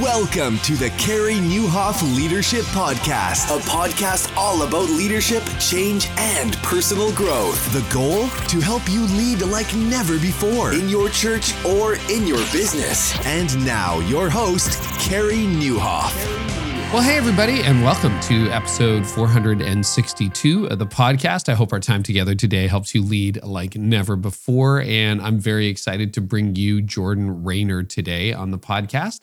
[0.00, 7.12] Welcome to the Carey Nieuwhof Leadership Podcast, a podcast all about leadership, change, and personal
[7.12, 7.72] growth.
[7.72, 8.26] The goal?
[8.48, 13.14] To help you lead like never before in your church or in your business.
[13.24, 16.12] And now, your host, Carey Nieuwhof.
[16.92, 21.48] Well, hey, everybody, and welcome to episode 462 of the podcast.
[21.48, 24.80] I hope our time together today helps you lead like never before.
[24.80, 29.20] And I'm very excited to bring you Jordan Raynor today on the podcast.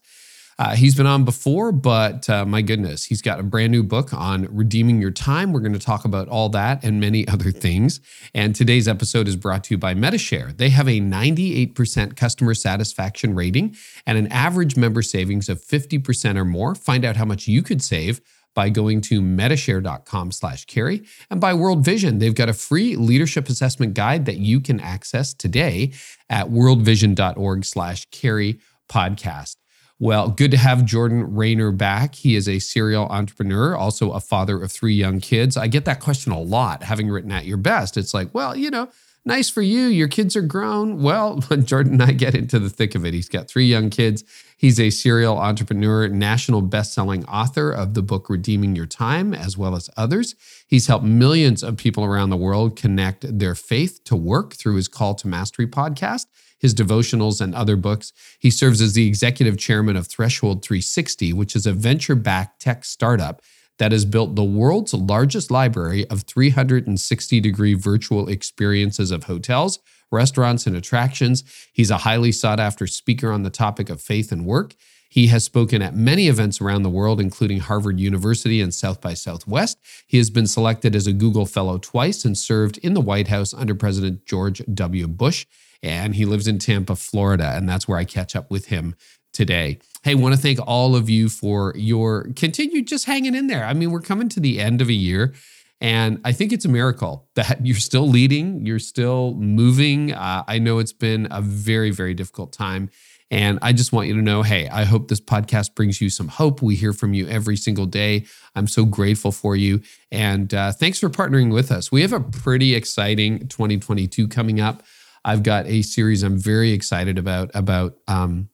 [0.61, 4.13] Uh, he's been on before, but uh, my goodness, he's got a brand new book
[4.13, 5.51] on redeeming your time.
[5.51, 7.99] We're going to talk about all that and many other things.
[8.35, 10.51] And today's episode is brought to you by Medi-Share.
[10.55, 13.75] They have a 98% customer satisfaction rating
[14.05, 16.75] and an average member savings of 50% or more.
[16.75, 18.21] Find out how much you could save
[18.53, 21.01] by going to medishare.com slash carey
[21.31, 25.33] and by world vision they've got a free leadership assessment guide that you can access
[25.33, 25.93] today
[26.29, 28.59] at worldvision.org slash carey
[28.91, 29.55] podcast
[30.01, 32.15] well, good to have Jordan Raynor back.
[32.15, 35.55] He is a serial entrepreneur, also a father of three young kids.
[35.55, 37.97] I get that question a lot, having written at your best.
[37.97, 38.89] It's like, well, you know,
[39.25, 39.81] nice for you.
[39.81, 41.03] Your kids are grown.
[41.03, 43.13] Well, Jordan and I get into the thick of it.
[43.13, 44.23] He's got three young kids.
[44.57, 49.75] He's a serial entrepreneur, national best-selling author of the book Redeeming Your Time, as well
[49.75, 50.33] as others.
[50.65, 54.87] He's helped millions of people around the world connect their faith to work through his
[54.87, 56.25] Call to Mastery podcast
[56.61, 58.13] his devotionals, and other books.
[58.39, 62.85] He serves as the executive chairman of Threshold 360, which is a venture backed tech
[62.85, 63.41] startup
[63.79, 69.79] that has built the world's largest library of 360 degree virtual experiences of hotels,
[70.11, 71.43] restaurants, and attractions.
[71.73, 74.75] He's a highly sought after speaker on the topic of faith and work.
[75.09, 79.15] He has spoken at many events around the world, including Harvard University and South by
[79.15, 79.77] Southwest.
[80.07, 83.53] He has been selected as a Google Fellow twice and served in the White House
[83.53, 85.07] under President George W.
[85.07, 85.47] Bush
[85.83, 87.53] and he lives in Tampa, Florida.
[87.55, 88.95] And that's where I catch up with him
[89.33, 89.79] today.
[90.03, 93.65] Hey, want to thank all of you for your continued just hanging in there.
[93.65, 95.33] I mean, we're coming to the end of a year.
[95.79, 100.13] And I think it's a miracle that you're still leading, you're still moving.
[100.13, 102.89] Uh, I know it's been a very, very difficult time.
[103.31, 106.27] And I just want you to know hey, I hope this podcast brings you some
[106.27, 106.61] hope.
[106.61, 108.25] We hear from you every single day.
[108.55, 109.81] I'm so grateful for you.
[110.11, 111.93] And uh, thanks for partnering with us.
[111.93, 114.83] We have a pretty exciting 2022 coming up.
[115.23, 118.49] I've got a series I'm very excited about about um,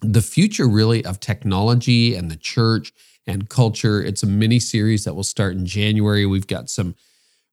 [0.00, 2.92] the future, really, of technology and the church
[3.26, 4.02] and culture.
[4.02, 6.26] It's a mini series that will start in January.
[6.26, 6.94] We've got some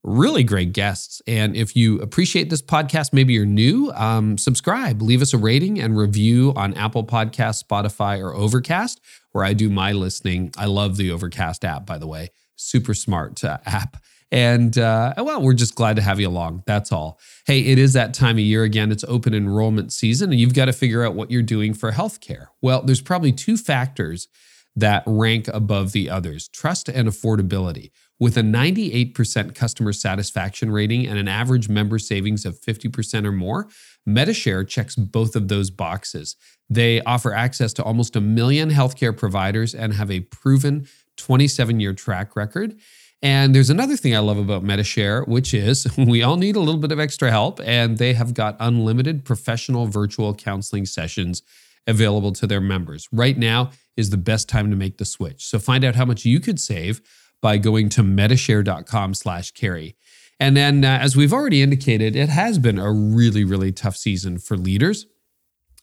[0.04, 1.22] really great guests.
[1.28, 5.80] And if you appreciate this podcast, maybe you're new, um, subscribe, leave us a rating
[5.80, 9.02] and review on Apple Podcasts, Spotify, or Overcast,
[9.32, 10.54] where I do my listening.
[10.58, 13.98] I love the Overcast app, by the way, super smart uh, app.
[14.32, 16.64] And uh, well, we're just glad to have you along.
[16.66, 17.20] That's all.
[17.46, 18.92] Hey, it is that time of year again.
[18.92, 22.48] It's open enrollment season, and you've got to figure out what you're doing for healthcare.
[22.62, 24.28] Well, there's probably two factors
[24.76, 27.92] that rank above the others trust and affordability.
[28.20, 33.68] With a 98% customer satisfaction rating and an average member savings of 50% or more,
[34.08, 36.36] Medi-Share checks both of those boxes.
[36.68, 40.88] They offer access to almost a million healthcare providers and have a proven
[41.18, 42.76] 27 year track record.
[43.22, 46.80] And there's another thing I love about Medi-Share, which is we all need a little
[46.80, 51.42] bit of extra help, and they have got unlimited professional virtual counseling sessions
[51.88, 53.08] available to their members.
[53.12, 55.46] Right now is the best time to make the switch.
[55.46, 57.02] So find out how much you could save
[57.42, 59.96] by going to medishare.com slash carey.
[60.40, 64.38] And then, uh, as we've already indicated, it has been a really, really tough season
[64.38, 65.08] for leaders.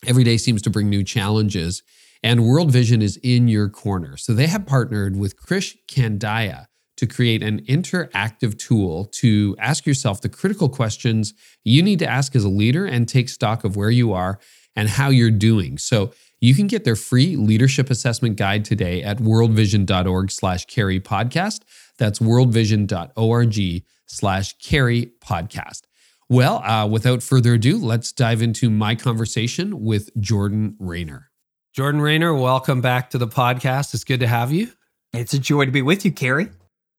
[0.07, 1.83] Every day seems to bring new challenges,
[2.23, 4.17] and World Vision is in your corner.
[4.17, 6.67] So they have partnered with Krish Kandiah
[6.97, 11.35] to create an interactive tool to ask yourself the critical questions
[11.65, 14.39] you need to ask as a leader and take stock of where you are
[14.77, 15.79] and how you're doing.
[15.79, 21.63] So you can get their free leadership assessment guide today at worldvision.org slash carey podcast.
[21.99, 25.83] That's worldvision.org slash carey podcast.
[26.29, 31.31] Well, uh, without further ado, let's dive into my conversation with Jordan Raynor.
[31.75, 33.95] Jordan Raynor, welcome back to the podcast.
[33.95, 34.71] It's good to have you.
[35.13, 36.49] It's a joy to be with you, Carey.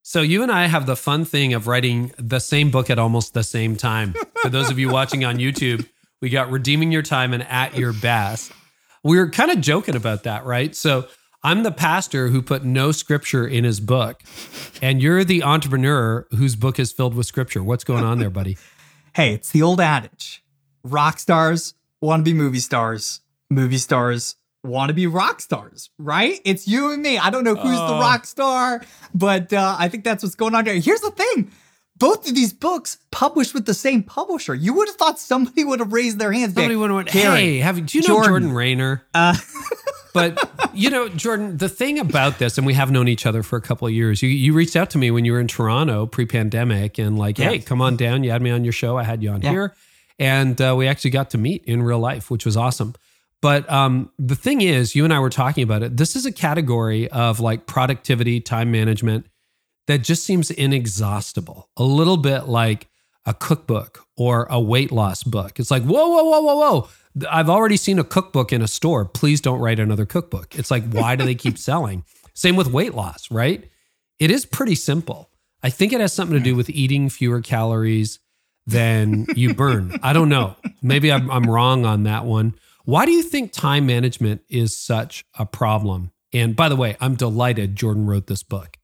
[0.07, 3.33] So you and I have the fun thing of writing the same book at almost
[3.33, 4.13] the same time.
[4.43, 5.89] For those of you watching on YouTube,
[6.21, 8.51] we got Redeeming Your Time and At Your Best.
[9.03, 10.75] We were kind of joking about that, right?
[10.75, 11.07] So
[11.41, 14.21] I'm the pastor who put no scripture in his book,
[14.79, 17.63] and you're the entrepreneur whose book is filled with scripture.
[17.63, 18.59] What's going on there, buddy?
[19.15, 20.43] hey, it's the old adage
[20.83, 24.35] rock stars want to be movie stars, movie stars
[24.65, 26.39] want to be rock stars, right?
[26.45, 27.17] It's you and me.
[27.17, 27.99] I don't know who's the oh.
[27.99, 28.81] rock star,
[29.13, 30.75] but uh, I think that's what's going on here.
[30.75, 31.51] Here's the thing.
[31.97, 34.53] Both of these books published with the same publisher.
[34.53, 36.53] You would have thought somebody would have raised their hands.
[36.53, 39.35] Somebody would have went, "Hey, have do you know Jordan, Jordan Raynor?" Uh,
[40.13, 43.55] but you know, Jordan, the thing about this, and we have known each other for
[43.55, 44.21] a couple of years.
[44.21, 47.51] You you reached out to me when you were in Toronto pre-pandemic, and like, Yeah.
[47.51, 48.25] hey, come on down.
[48.25, 48.97] You had me on your show.
[48.97, 49.51] I had you on Yeah.
[49.51, 49.75] here,
[50.19, 52.95] and uh, we actually got to meet in real life, which was awesome.
[53.45, 55.97] But um, the thing is, you and I were talking about it.
[55.97, 59.27] This is a category of like productivity, time management
[59.85, 61.69] that just seems inexhaustible.
[61.77, 62.87] A little bit like
[63.23, 65.59] a cookbook or a weight loss book.
[65.59, 66.89] It's like, whoa, whoa, whoa, whoa, whoa.
[67.29, 69.05] I've already seen a cookbook in a store.
[69.05, 70.57] Please don't write another cookbook.
[70.57, 72.03] It's like, why do they keep selling?
[72.33, 73.69] Same with weight loss, right?
[74.17, 75.29] It is pretty simple.
[75.61, 78.17] I think it has something to do with eating fewer calories
[78.65, 79.99] than you burn.
[80.01, 80.55] I don't know.
[80.81, 82.55] Maybe I'm, I'm wrong on that one.
[82.85, 86.11] Why do you think time management is such a problem?
[86.33, 88.77] And by the way, I'm delighted Jordan wrote this book.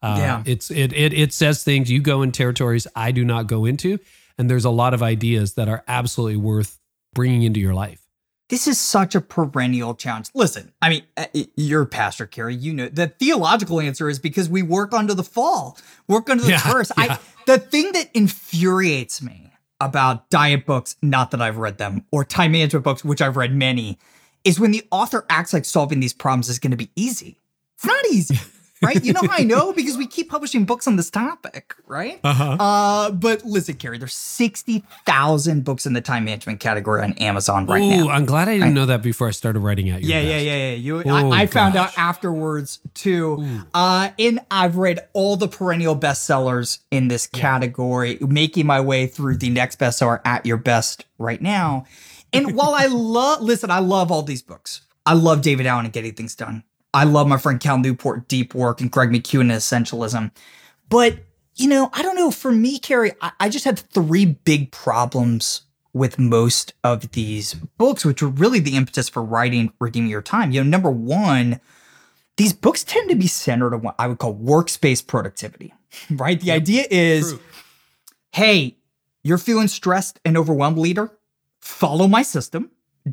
[0.00, 0.42] Uh, Yeah.
[0.46, 3.98] it's it, it it says things you go in territories I do not go into,
[4.38, 6.78] and there's a lot of ideas that are absolutely worth
[7.14, 8.02] bringing into your life.
[8.48, 10.28] This is such a perennial challenge.
[10.34, 11.26] Listen, I mean, uh,
[11.56, 12.54] you're pastor, Carey.
[12.54, 15.76] You know the theological answer is because we work under the fall,
[16.06, 16.92] work under the Yeah, curse.
[16.98, 17.14] yeah.
[17.14, 19.47] I the thing that infuriates me
[19.80, 23.54] about diet books, not that I've read them, or time management books, which I've read
[23.54, 23.98] many,
[24.44, 27.38] is when the author acts like solving these problems is going to be easy.
[27.76, 28.38] It's not easy.
[28.82, 29.04] Right?
[29.04, 29.72] You know how I know?
[29.72, 32.20] Because we keep publishing books on this topic, right?
[32.22, 32.56] Uh-huh.
[32.60, 37.82] Uh, but listen, Carey, there's 60,000 books in the time management category on Amazon right
[37.82, 38.08] Ooh, now.
[38.10, 40.70] I'm glad I didn't know that before I started writing out your Yeah, yeah, yeah,
[40.70, 40.74] yeah.
[40.74, 43.62] You, Oh, I, I found out afterwards too.
[43.74, 49.38] Uh, and I've read all the perennial bestsellers in this category, making my way through
[49.38, 51.86] the next bestseller at your best right now.
[52.32, 54.82] And while I love, listen, I love all these books.
[55.06, 56.64] I love David Allen and Getting Things Done.
[56.94, 60.30] I love my friend Cal Newport, Deep Work, and Greg McKeown, Essentialism.
[60.88, 61.18] But
[61.54, 62.30] you know, I don't know.
[62.30, 65.62] For me, Carey, I, I just had three big problems
[65.92, 70.52] with most of these books, which were really the impetus for writing Redeeming Your Time.
[70.52, 71.60] You know, number one,
[72.36, 75.74] these books tend to be centered on what I would call workspace productivity,
[76.10, 76.40] right?
[76.40, 77.40] The idea is True.
[78.32, 78.76] hey,
[79.24, 81.10] you're feeling stressed and overwhelmed, leader,
[81.60, 82.70] follow my system,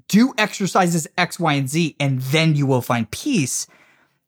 [0.08, 3.68] do exercises X, Y, and Z, and then you will find peace.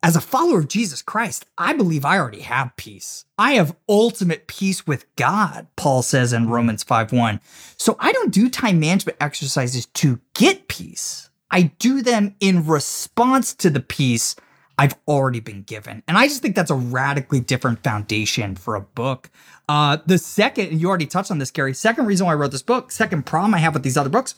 [0.03, 3.25] As a follower of Jesus Christ, I believe I already have peace.
[3.37, 7.39] I have ultimate peace with God, Paul says in Romans 5 1.
[7.77, 11.29] So I don't do time management exercises to get peace.
[11.49, 14.35] I do them in response to the peace
[14.77, 16.03] I've already been given.
[16.07, 19.29] And I just think that's a radically different foundation for a book.
[19.67, 22.51] Uh, the second, and you already touched on this, Gary, second reason why I wrote
[22.51, 24.35] this book, second problem I have with these other books,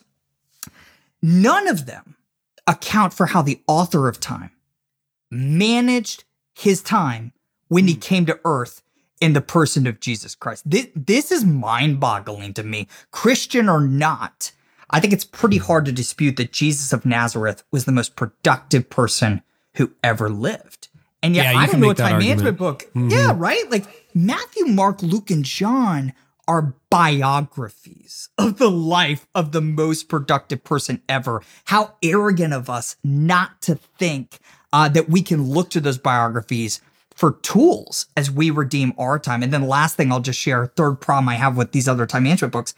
[1.21, 2.16] none of them
[2.68, 4.51] account for how the author of time
[5.31, 6.24] managed
[6.56, 7.33] his time
[7.68, 8.81] when he came to earth
[9.21, 10.69] in the person of Jesus Christ.
[10.69, 14.51] This, this is mind boggling to me, Christian or not.
[14.89, 18.89] I think it's pretty hard to dispute that Jesus of Nazareth was the most productive
[18.89, 19.42] person
[19.75, 20.88] who ever lived.
[21.21, 22.94] And yet, Yeah, I don't know a time management argument.
[22.94, 23.10] Mm-hmm.
[23.10, 23.13] book.
[23.13, 23.69] Yeah, right?
[23.69, 26.13] Like Matthew, Mark, Luke, and John
[26.50, 31.44] are biographies of the life of the most productive person ever.
[31.66, 34.40] How arrogant of us not to think
[34.74, 36.81] uh, that we can look to those biographies
[37.12, 39.44] for tools as we redeem our time.
[39.44, 42.24] And then last thing I'll just share, third problem I have with these other time
[42.24, 42.74] management books,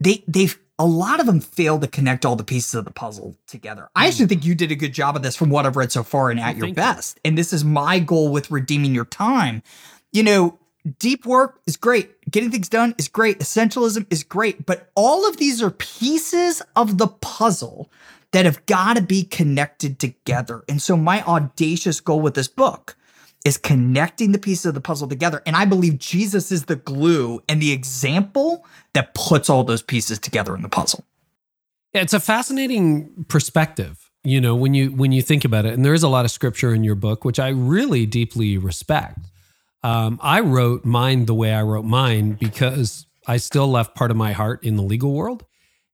[0.00, 3.36] they they've a lot of them fail to connect all the pieces of the puzzle
[3.46, 3.90] together.
[3.94, 6.02] I actually think you did a good job of this from what I've read so
[6.02, 7.20] far and at your best.
[7.24, 9.62] And this is my goal with redeeming your time.
[10.12, 10.58] You know,
[10.98, 12.10] deep work is great.
[12.30, 13.38] Getting things done is great.
[13.40, 14.66] Essentialism is great.
[14.66, 17.90] But all of these are pieces of the puzzle
[18.32, 20.62] that have got to be connected together.
[20.68, 22.96] And so my audacious goal with this book
[23.44, 25.42] is connecting the pieces of the puzzle together.
[25.46, 30.18] And I believe Jesus is the glue and the example that puts all those pieces
[30.18, 31.04] together in the puzzle.
[31.94, 35.72] It's a fascinating perspective, you know, when you when you think about it.
[35.72, 39.18] And there is a lot of scripture in your book, which I really deeply respect.
[39.82, 44.16] Um, I wrote mine the way I wrote mine because I still left part of
[44.16, 45.44] my heart in the legal world.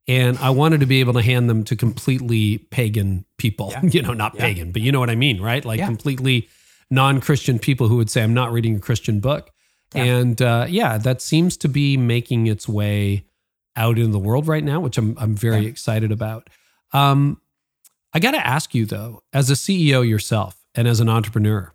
[0.07, 3.81] And I wanted to be able to hand them to completely pagan people, Yeah.
[3.91, 4.41] you know, not Yeah.
[4.43, 5.65] pagan, but you know what I mean, right?
[5.65, 5.87] Like Yeah.
[5.87, 6.49] completely
[6.91, 9.51] non Christian people who would say, I'm not reading a Christian book.
[9.95, 13.27] And uh, yeah, that seems to be making its way
[13.77, 16.51] out in the world right now, which I'm, I'm very excited about.
[16.93, 17.41] Um,
[18.13, 21.73] I got to ask you though, as a CEO yourself and as an entrepreneur,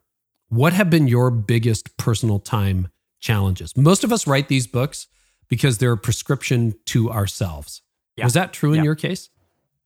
[0.49, 2.89] what have been your biggest personal time
[3.19, 3.75] challenges?
[3.77, 5.07] Most of us write these books
[5.47, 7.81] because they're a prescription to ourselves.
[8.15, 8.25] Yeah.
[8.25, 8.83] Was that true in Yeah.
[8.83, 9.29] your case?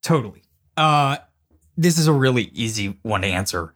[0.01, 0.43] Totally.
[0.75, 1.17] Uh,
[1.77, 3.73] this is a really easy one to answer.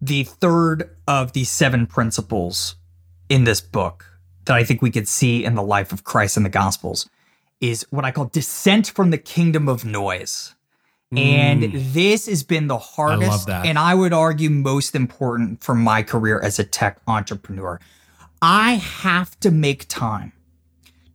[0.00, 2.76] The third of the seven principles
[3.28, 4.06] in this book
[4.44, 7.08] that I think we could see in the life of Christ in the Gospels
[7.60, 10.54] is what I call descent from the kingdom of noise
[11.16, 11.92] And mm.
[11.92, 13.64] this has been the hardest that.
[13.64, 17.80] and I would argue most important for my career as a tech entrepreneur.
[18.42, 20.32] I have to make time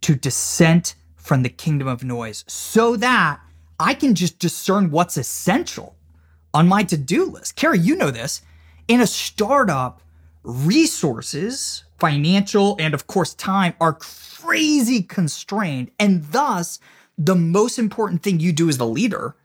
[0.00, 3.40] to dissent from the kingdom of noise so that
[3.78, 5.96] I can just discern what's essential
[6.52, 7.56] on my to do list.
[7.56, 8.42] Carey, you know this.
[8.88, 10.02] In a startup,
[10.42, 15.90] resources, financial, and of course, time are crazy constrained.
[15.98, 16.78] And thus,
[17.16, 19.36] the most important thing you do as the leader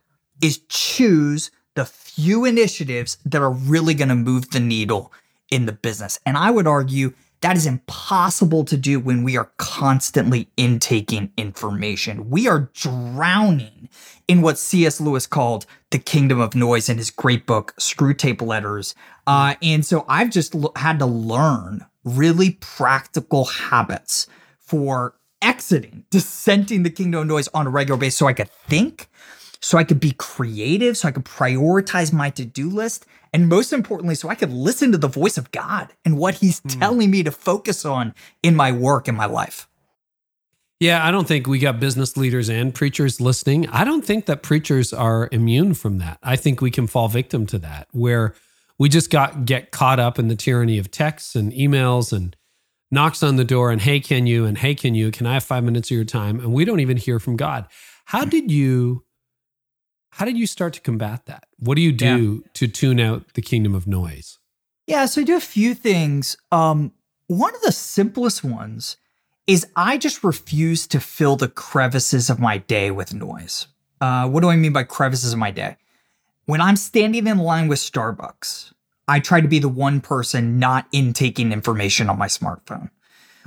[0.42, 5.12] is choose the few initiatives that are really going to move the needle
[5.50, 6.20] in the business.
[6.26, 12.30] And I would argue that is impossible to do when we are constantly intaking information.
[12.30, 13.88] We are drowning
[14.28, 15.00] in what C.S.
[15.00, 18.94] Lewis called the kingdom of noise in his great book, Screwtape Letters.
[19.26, 24.28] Uh, and so I've just l- had to learn really practical habits
[24.60, 29.10] for exiting, dissenting the kingdom of noise on a regular basis so I could think,
[29.62, 33.74] so I could be creative, so I could prioritize my to do list, and most
[33.74, 36.70] importantly, so I could listen to the voice of God and what He's hmm.
[36.70, 39.68] telling me to focus on in my work and my life.
[40.80, 43.68] Yeah, I don't think we got business leaders and preachers listening.
[43.68, 46.20] I don't think that preachers are immune from that.
[46.24, 48.34] I think we can fall victim to that where
[48.78, 52.34] we just got get caught up in the tyranny of texts and emails and
[52.92, 55.44] knocks on the door and hey can you and hey can you can I have
[55.44, 57.68] 5 minutes of your time and we don't even hear from God.
[58.06, 59.04] How did you
[60.12, 61.46] how did you start to combat that?
[61.58, 64.40] What do you do to tune out the kingdom of noise?
[64.88, 66.36] Yeah, so I do a few things.
[66.52, 66.94] Um,
[67.28, 68.98] one of the simplest ones
[69.46, 73.68] is I just refuse to fill the crevices of my day with noise.
[74.02, 75.78] Uh, what do I mean by crevices of my day?
[76.46, 78.74] When I'm standing in line with Starbucks,
[79.08, 82.90] I try to be the one person not intaking information on my smartphone.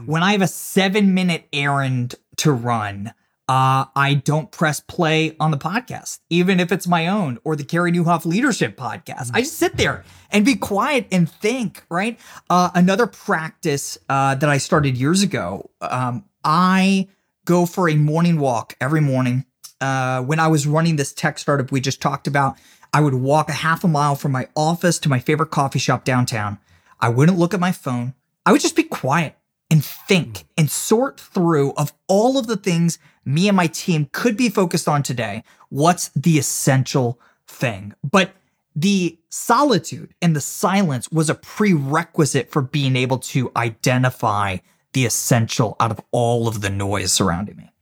[0.04, 3.14] When I have a seven minute errand to run,
[3.48, 7.64] uh, I don't press play on the podcast, even if it's my own or the
[7.64, 9.30] Carey Nieuwhof Leadership podcast.
[9.34, 12.18] I just sit there and be quiet and think, right?
[12.48, 17.08] Uh, another practice uh, that I started years ago, um, I
[17.44, 19.44] go for a morning walk every morning.
[19.80, 22.56] Uh, when I was running this tech startup we just talked about,
[22.92, 26.04] I would walk a half a mile from my office to my favorite coffee shop
[26.04, 26.58] downtown.
[27.00, 28.14] I wouldn't look at my phone.
[28.46, 29.36] I would just be quiet
[29.70, 34.36] and think and sort through of all of the things me and my team could
[34.36, 35.44] be focused on today.
[35.68, 37.94] What's the essential thing?
[38.02, 38.32] But
[38.74, 44.58] the solitude and the silence was a prerequisite for being able to identify
[44.92, 47.72] the essential out of all of the noise surrounding me.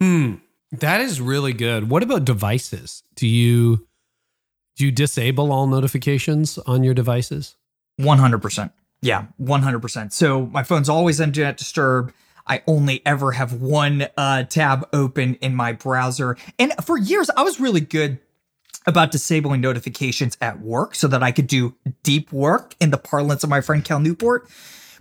[0.00, 0.34] Hmm.
[0.72, 1.90] That is really good.
[1.90, 3.02] What about devices?
[3.14, 3.86] Do you
[4.76, 7.56] do you disable all notifications on your devices?
[8.00, 8.72] 100%.
[9.02, 10.12] Yeah, 100%.
[10.12, 12.12] So my phone's always on Do Not Disturb.
[12.46, 16.36] I only ever have one uh, tab open in my browser.
[16.58, 18.18] And for years, I was really good
[18.86, 23.44] about disabling notifications at work so that I could do deep work in the parlance
[23.44, 24.48] of my friend Cal Newport.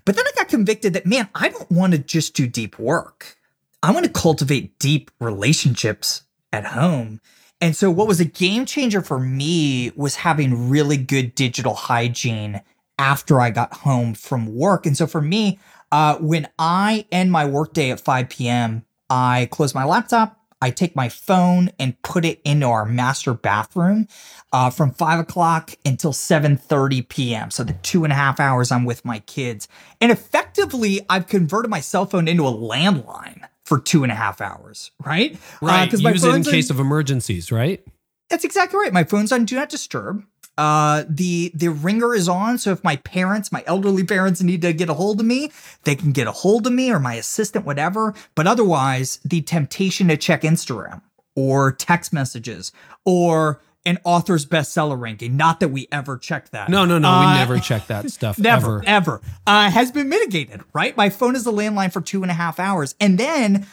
[0.06, 3.38] But then I got convicted that, man, I don't want to just do deep work.
[3.84, 7.22] I want to cultivate deep relationships at home.
[7.60, 12.62] And so, what was a game changer for me was having really good digital hygiene
[12.98, 14.86] after I got home from work.
[14.88, 15.60] And so, for me,
[15.92, 20.96] uh, when I end my workday at 5 p.m., I close my laptop, I take
[20.96, 24.08] my phone and put it into our master bathroom
[24.54, 27.52] uh, from five o'clock until 7:30 p.m.
[27.52, 29.68] So the two and a half hours I'm with my kids,
[30.00, 34.40] and effectively I've converted my cell phone into a landline for two and a half
[34.40, 34.92] hours.
[35.04, 35.38] Right?
[35.62, 35.86] Right.
[35.86, 37.84] Because my Use it in case of emergencies, right?
[38.30, 38.94] that's exactly right.
[38.94, 40.24] My phone's on Do Not Disturb.
[40.58, 44.74] Uh, the the ringer is on, so if my parents, my elderly parents, need to
[44.74, 45.52] get a hold of me,
[45.84, 48.14] they can get a hold of me or my assistant, whatever.
[48.36, 51.02] But otherwise, the temptation to check Instagram
[51.36, 52.72] or text messages
[53.06, 55.36] or an author's bestseller ranking.
[55.36, 56.70] Not that we ever check that.
[56.70, 57.10] No, no, no.
[57.10, 59.16] Uh, we never check that stuff Never, ever.
[59.18, 59.22] ever.
[59.48, 60.96] Uh, has been mitigated, right?
[60.96, 62.94] My phone is a landline for two and a half hours.
[63.00, 63.66] And then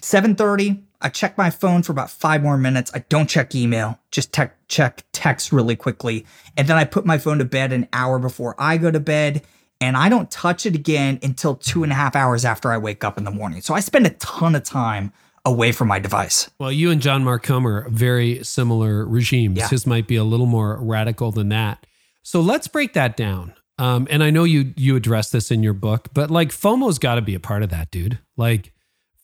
[0.00, 2.90] 7.30, I check my phone for about five more minutes.
[2.94, 6.26] I don't check email, just te- check text really quickly.
[6.56, 9.42] And then I put my phone to bed an hour before I go to bed.
[9.82, 13.02] And I don't touch it again until two and a half hours after I wake
[13.02, 13.62] up in the morning.
[13.62, 15.10] So I spend a ton of time
[15.46, 16.50] away from my device.
[16.58, 19.56] Well, you and John Mark Comer, very similar regimes.
[19.56, 19.68] Yeah.
[19.68, 21.86] His might be a little more radical than that.
[22.22, 23.54] So let's break that down.
[23.78, 27.14] Um, and I know you you address this in your book, but like FOMO's got
[27.14, 28.18] to be a part of that, dude.
[28.36, 28.74] Like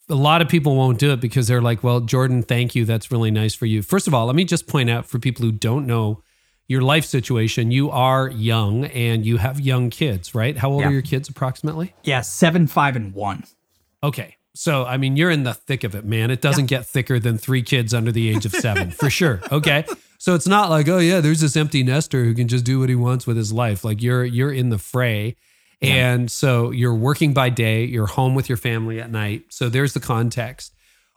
[0.09, 2.85] a lot of people won't do it because they're like, well, Jordan, thank you.
[2.85, 3.83] That's really nice for you.
[3.83, 6.23] First of all, let me just point out for people who don't know
[6.69, 10.57] your life situation, you are young and you have young kids, right?
[10.57, 10.89] How old Yeah.
[10.89, 11.95] are your kids approximately?
[12.03, 13.45] Yeah, seven, five, and one.
[14.03, 14.37] Okay.
[14.55, 16.31] So, I mean, you're in the thick of it, man.
[16.31, 19.41] It doesn't get thicker than three kids under the age of seven, for sure.
[19.53, 19.85] Okay.
[20.19, 22.89] So it's not like, oh yeah, there's this empty nester who can just do what
[22.89, 23.85] he wants with his life.
[23.85, 25.37] Like you're you're in the fray.
[25.83, 29.45] And so you're working by day, you're home with your family at night.
[29.51, 30.75] So there's the context.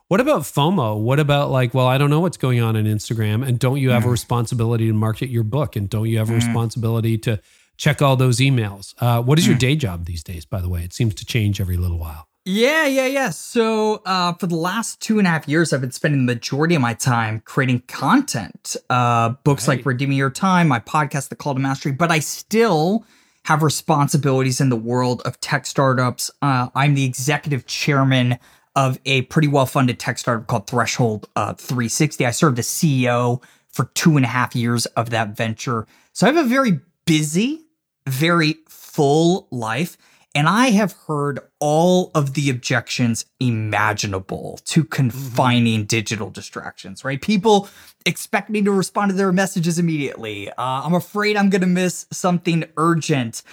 [0.09, 0.99] What about FOMO?
[0.99, 3.47] What about like, well, I don't know what's going on on Instagram.
[3.47, 5.75] And don't you have a responsibility to market your book?
[5.75, 7.39] And don't you have a responsibility to
[7.77, 8.93] check all those emails?
[8.99, 10.83] Uh, what is your day job these days, by the way?
[10.83, 12.27] It seems to change every little while.
[12.45, 13.29] Yeah, yeah, yeah.
[13.29, 16.73] So uh, for the last two and a half years, I've been spending the majority
[16.73, 18.75] of my time creating content.
[18.89, 19.85] Uh, books like Right.
[19.87, 23.05] Redeeming Your Time, my podcast, The Call to Mastery, but I still
[23.49, 26.29] have responsibilities in the world of tech startups.
[26.39, 28.37] Uh, I'm the executive chairman
[28.75, 32.27] of a pretty well funded tech startup called Threshold uh, 360.
[32.27, 33.41] I served as CEO
[33.71, 35.87] for two and a half years of that venture.
[36.13, 37.65] So I have a very busy,
[38.05, 39.97] very full life.
[40.35, 47.19] And I have heard all of the objections imaginable to confining digital distractions, right?
[47.19, 47.67] People
[48.05, 50.49] expect me to respond to their messages immediately.
[50.49, 53.43] Uh, I'm afraid I'm going to miss something urgent.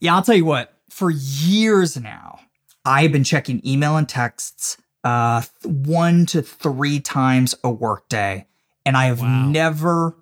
[0.00, 2.40] Yeah, I'll tell you what, for years now,
[2.84, 8.46] I've been checking email and texts uh, one to three times a workday.
[8.84, 9.46] And I have Wow.
[9.48, 10.16] never,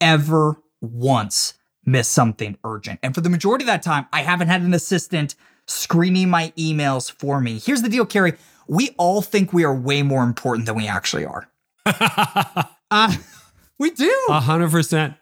[0.00, 1.54] ever once
[1.86, 3.00] missed something urgent.
[3.02, 5.34] And for the majority of that time, I haven't had an assistant
[5.66, 7.58] screening my emails for me.
[7.58, 8.34] Here's the deal, Carey.
[8.68, 11.48] We all think we are way more important than we actually are.
[12.90, 13.14] Uh,
[13.78, 14.26] we do.
[14.28, 15.14] A hundred percent.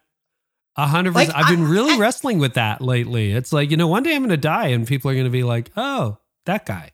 [0.77, 1.37] A hundred percent.
[1.37, 3.33] I've been really I- wrestling with that lately.
[3.33, 5.31] It's like, you know, one day I'm going to die and people are going to
[5.31, 6.93] be like, oh, that guy.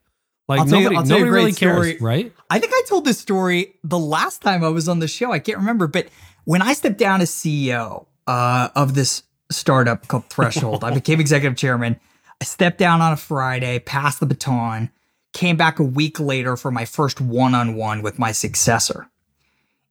[0.48, 1.90] Like I'll nobody, you nobody really story.
[1.92, 2.32] cares, right?
[2.48, 5.30] I think I told this story the last time I was on the show.
[5.30, 6.08] I can't remember, but
[6.44, 11.58] when I stepped down as CEO uh, of this startup called Threshold, I became executive
[11.58, 12.00] chairman.
[12.40, 14.90] I stepped down on a Friday, passed the baton,
[15.34, 19.10] came back a week later for my first one on one with my successor.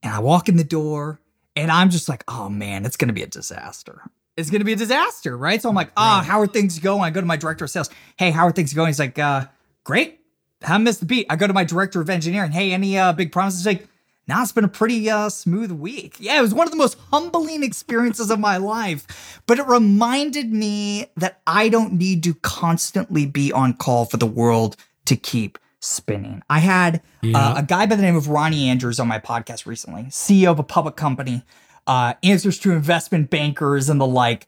[0.04, 1.20] And I walk in the door
[1.56, 4.04] and I'm just like, oh man, it's going to be a disaster.
[4.36, 5.60] It's going to be a disaster, right?
[5.60, 7.02] So I'm like, oh, how are things going?
[7.02, 7.90] I go to my director of sales.
[8.18, 8.88] Hey, how are things going?
[8.88, 9.46] He's like, uh,
[9.84, 10.20] great.
[10.62, 11.26] Haven't missed the beat.
[11.30, 12.52] I go to my director of engineering.
[12.52, 13.62] Hey, any uh, big promises?
[13.62, 13.88] He's like,
[14.28, 16.18] now it's been a pretty uh, smooth week.
[16.20, 19.42] Yeah, it was one of the most humbling experiences of my life.
[19.48, 24.28] But it reminded me that I don't need to constantly be on call for the
[24.28, 26.42] world to keep spinning.
[26.50, 27.38] I had Yeah.
[27.38, 30.60] uh, a guy by the name of Ronnie Andrews on my podcast recently, CEO of
[30.60, 31.44] a public company,
[31.86, 34.48] uh, answers to investment bankers and the like.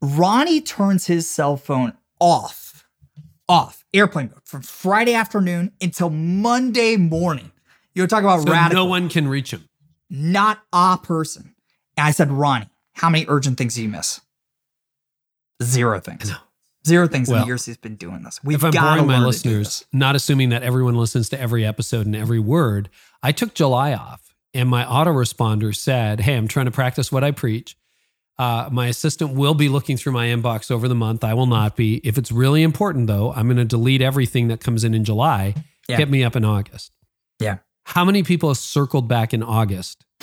[0.00, 2.86] Ronnie turns his cell phone off,
[3.48, 7.52] off airplane mode from Friday afternoon until Monday morning.
[7.94, 9.64] You're talking about So radical, no one can reach him.
[10.10, 11.54] not a person.
[11.96, 14.20] And I said, Ronnie, how many urgent things do you miss?
[15.62, 16.30] Zero things.
[16.88, 18.40] Zero things in Well, the years he's been doing this.
[18.42, 21.40] We've if I'm boring my learn to do listeners, not assuming that everyone listens to
[21.40, 22.88] every episode and every word,
[23.22, 27.30] I took July off and my autoresponder said, Hey, I'm trying to practice what I
[27.30, 27.76] preach.
[28.38, 31.24] Uh, my assistant will be looking through my inbox over the month.
[31.24, 31.96] I will not be.
[32.04, 35.54] If it's really important, though, I'm going to delete everything that comes in in July.
[35.88, 35.96] Yeah.
[35.96, 36.92] Hit me up in August.
[37.40, 37.58] Yeah.
[37.84, 40.04] How many people have circled back in August?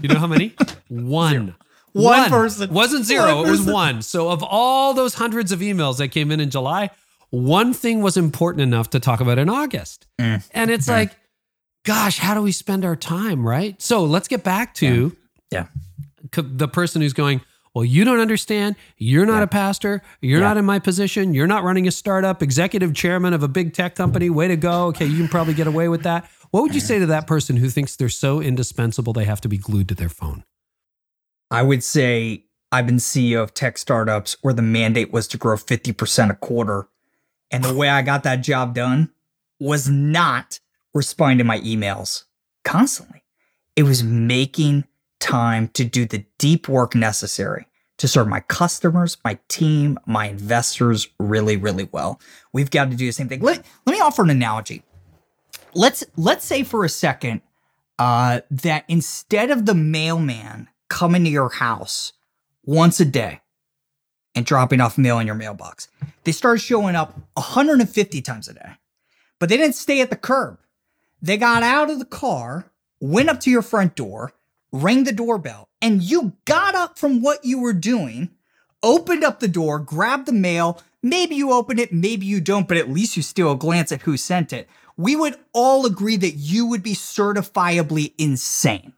[0.00, 0.54] you know how many?
[0.88, 1.54] One.
[2.04, 2.72] One person.
[2.72, 4.02] Wasn't zero, One it was one.
[4.02, 6.90] So, of all those hundreds of emails that came in in July,
[7.30, 10.06] one thing was important enough to talk about in August.
[10.18, 10.48] Mm.
[10.52, 11.12] And it's like,
[11.84, 13.80] gosh, how do we spend our time, right?
[13.80, 15.16] So, let's get back to
[15.52, 15.66] Yeah.
[16.34, 17.40] c- the person who's going,
[17.74, 18.74] well, you don't understand.
[18.96, 19.42] You're not Yeah.
[19.42, 20.02] a pastor.
[20.20, 20.48] You're Yeah.
[20.48, 21.32] not in my position.
[21.34, 24.30] You're not running a startup, executive chairman of a big tech company.
[24.30, 24.86] Way to go.
[24.86, 26.28] Okay, you can probably get away with that.
[26.50, 29.48] What would you say to that person who thinks they're so indispensable they have to
[29.48, 30.44] be glued to their phone?
[31.50, 35.56] I would say I've been CEO of tech startups where the mandate was to grow
[35.56, 36.88] 50% a quarter.
[37.50, 39.10] And the way I got that job done
[39.58, 40.60] was not
[40.92, 42.24] responding to my emails
[42.64, 43.22] constantly.
[43.76, 44.84] It was making
[45.20, 51.08] time to do the deep work necessary to serve my customers, my team, my investors
[51.18, 52.20] really, really well.
[52.52, 53.40] We've got to do the same thing.
[53.40, 54.82] Let, let me offer an analogy.
[55.74, 57.42] Let's let's say for a second
[57.98, 62.12] uh, that instead of the mailman coming to your house
[62.64, 63.40] once a day
[64.34, 65.88] and dropping off mail in your mailbox,
[66.24, 68.72] they started showing up 150 times a day.
[69.38, 70.58] But they didn't stay at the curb.
[71.20, 72.70] They got out of the car,
[73.00, 74.32] went up to your front door,
[74.72, 78.30] rang the doorbell, and you got up from what you were doing,
[78.82, 80.82] opened up the door, grabbed the mail.
[81.02, 84.02] Maybe you open it, maybe you don't, but at least you steal a glance at
[84.02, 84.68] who sent it.
[84.96, 88.92] We would all agree that you would be certifiably insane.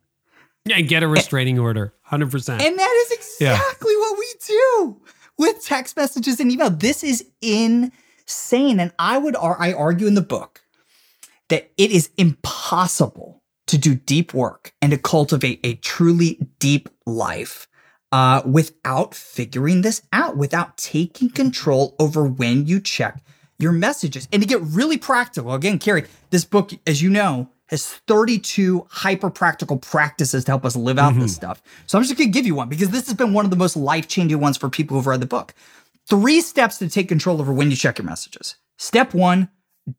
[0.66, 1.94] Yeah, get a restraining order.
[2.10, 2.60] 100%.
[2.60, 3.54] And that is Yeah.
[3.54, 5.00] exactly what we do
[5.38, 6.70] with text messages and email.
[6.70, 8.78] This is insane.
[8.80, 10.62] and I would I argue in the book
[11.48, 17.66] that it is impossible to do deep work and to cultivate a truly deep life
[18.12, 23.22] uh, without figuring this out, without taking control over when you check
[23.58, 24.26] your messages.
[24.32, 29.30] And to get really practical, again, Carey, this book, as you know, has 32 hyper
[29.30, 31.28] practical practices to help us live out this mm-hmm.
[31.28, 31.62] stuff.
[31.86, 33.76] So I'm just gonna give you one because this has been one of the most
[33.76, 35.54] life changing ones for people who've read the book.
[36.08, 38.56] Three steps to take control over when you check your messages.
[38.76, 39.48] Step one,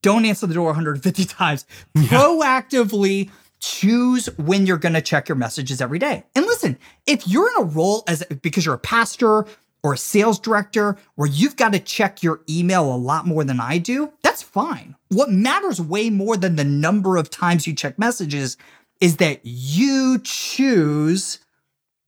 [0.02, 1.66] don't answer the door 150 times.
[1.98, 3.30] Proactively
[3.62, 6.24] choose when you're going to check your messages every day.
[6.36, 9.46] And listen, if you're in a role as because you're a pastor
[9.84, 13.60] or a sales director where you've got to check your email a lot more than
[13.60, 14.96] I do, that's fine.
[15.10, 18.58] What matters way more than the number of times you check messages
[19.00, 21.40] is that you choose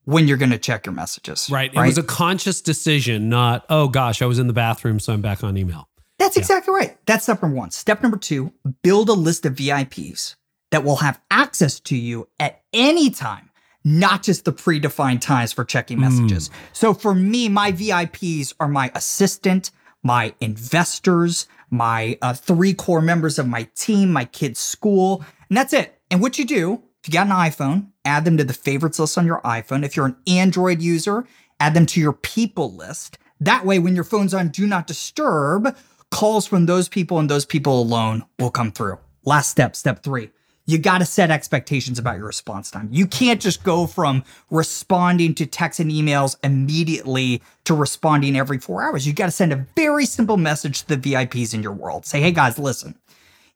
[0.06, 1.50] when you're going to check your messages.
[1.50, 1.74] Right.
[1.74, 5.22] It was a conscious decision, not, oh gosh, I was in the bathroom, so I'm
[5.22, 5.90] back on email.
[6.20, 6.98] That's exactly right.
[7.06, 7.72] That's step number one.
[7.72, 10.36] Step number two, build a list of VIPs
[10.72, 13.50] that will have access to you at any time,
[13.84, 16.50] not just the predefined times for checking messages.
[16.72, 19.72] So for me, my VIPs are my assistant,
[20.04, 25.74] my investors, my uh, three core members of my team, my kids' school, and that's
[25.74, 26.00] it.
[26.12, 29.18] And what you do, if you got an iPhone, add them to the favorites list
[29.18, 29.84] on your iPhone.
[29.84, 31.26] If you're an Android user,
[31.60, 33.18] add them to your people list.
[33.40, 35.76] That way, when your phone's on Do Not Disturb,
[36.12, 39.00] calls from those people and those people alone will come through.
[39.26, 40.30] Last step, step three.
[40.66, 42.88] You got to set expectations about your response time.
[42.92, 48.82] You can't just go from responding to texts and emails immediately to responding every four
[48.82, 49.06] hours.
[49.06, 52.06] You got to send a very simple message to the VIPs in your world.
[52.06, 52.98] Say, hey guys, listen,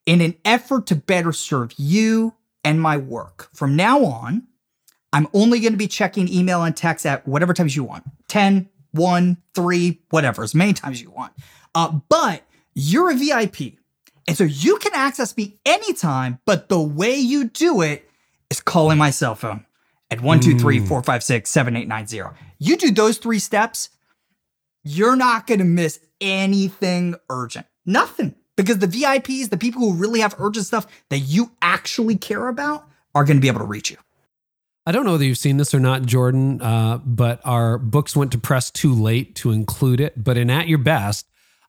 [0.06, 4.48] in an effort to better serve you and my work, from now on,
[5.14, 8.68] I'm only going to be checking email and text at whatever times you want 10,
[8.92, 11.32] 1, 3, whatever, as many times you want.
[11.74, 12.44] Uh, but
[12.74, 13.78] you're a VIP.
[14.28, 18.10] And so you can access me anytime, but the way you do it
[18.50, 19.66] is calling my cell phone
[20.12, 22.38] at 123 456 7890.
[22.60, 23.90] You do those three steps,
[24.84, 27.66] you're not going to miss anything urgent.
[27.86, 28.36] Nothing.
[28.56, 32.88] Because the VIPs, the people who really have urgent stuff that you actually care about,
[33.14, 33.98] are going to be able to reach you.
[34.86, 38.32] I don't know whether you've seen this or not, Jordan, uh, but our books went
[38.32, 40.24] to press too late to include it.
[40.24, 41.28] But in At Your Best,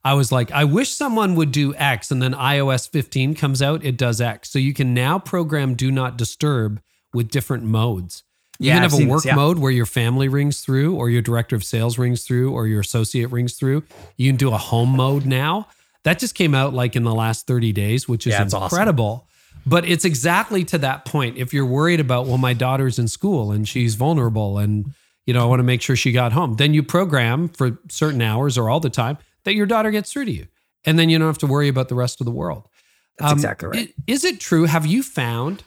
[0.08, 3.84] I was like, I wish someone would do X, and then iOS 15 comes out,
[3.84, 4.50] it does X.
[4.50, 6.80] So you can now program Do Not Disturb
[7.12, 8.22] with different modes.
[8.58, 9.34] You Yeah, can I've a work this, yeah.
[9.34, 12.80] mode where your family rings through, or your director of sales rings through, or your
[12.80, 13.82] associate rings through.
[14.16, 15.68] You can do a home mode now.
[16.04, 18.64] That just came out like in the last 30 days, which is Yeah, it's awesome.
[18.64, 19.26] incredible.
[19.66, 21.36] But it's exactly to that point.
[21.36, 24.94] If you're worried about, well, my daughter's in school and she's vulnerable and,
[25.26, 28.22] you know, I want to make sure she got home, then you program for certain
[28.22, 29.18] hours or all the time
[29.48, 30.46] that your daughter gets through to you.
[30.84, 32.68] And then you don't have to worry about the rest of the world.
[33.18, 33.94] That's Um, exactly right.
[34.06, 34.64] Is it true?
[34.64, 35.64] Have you found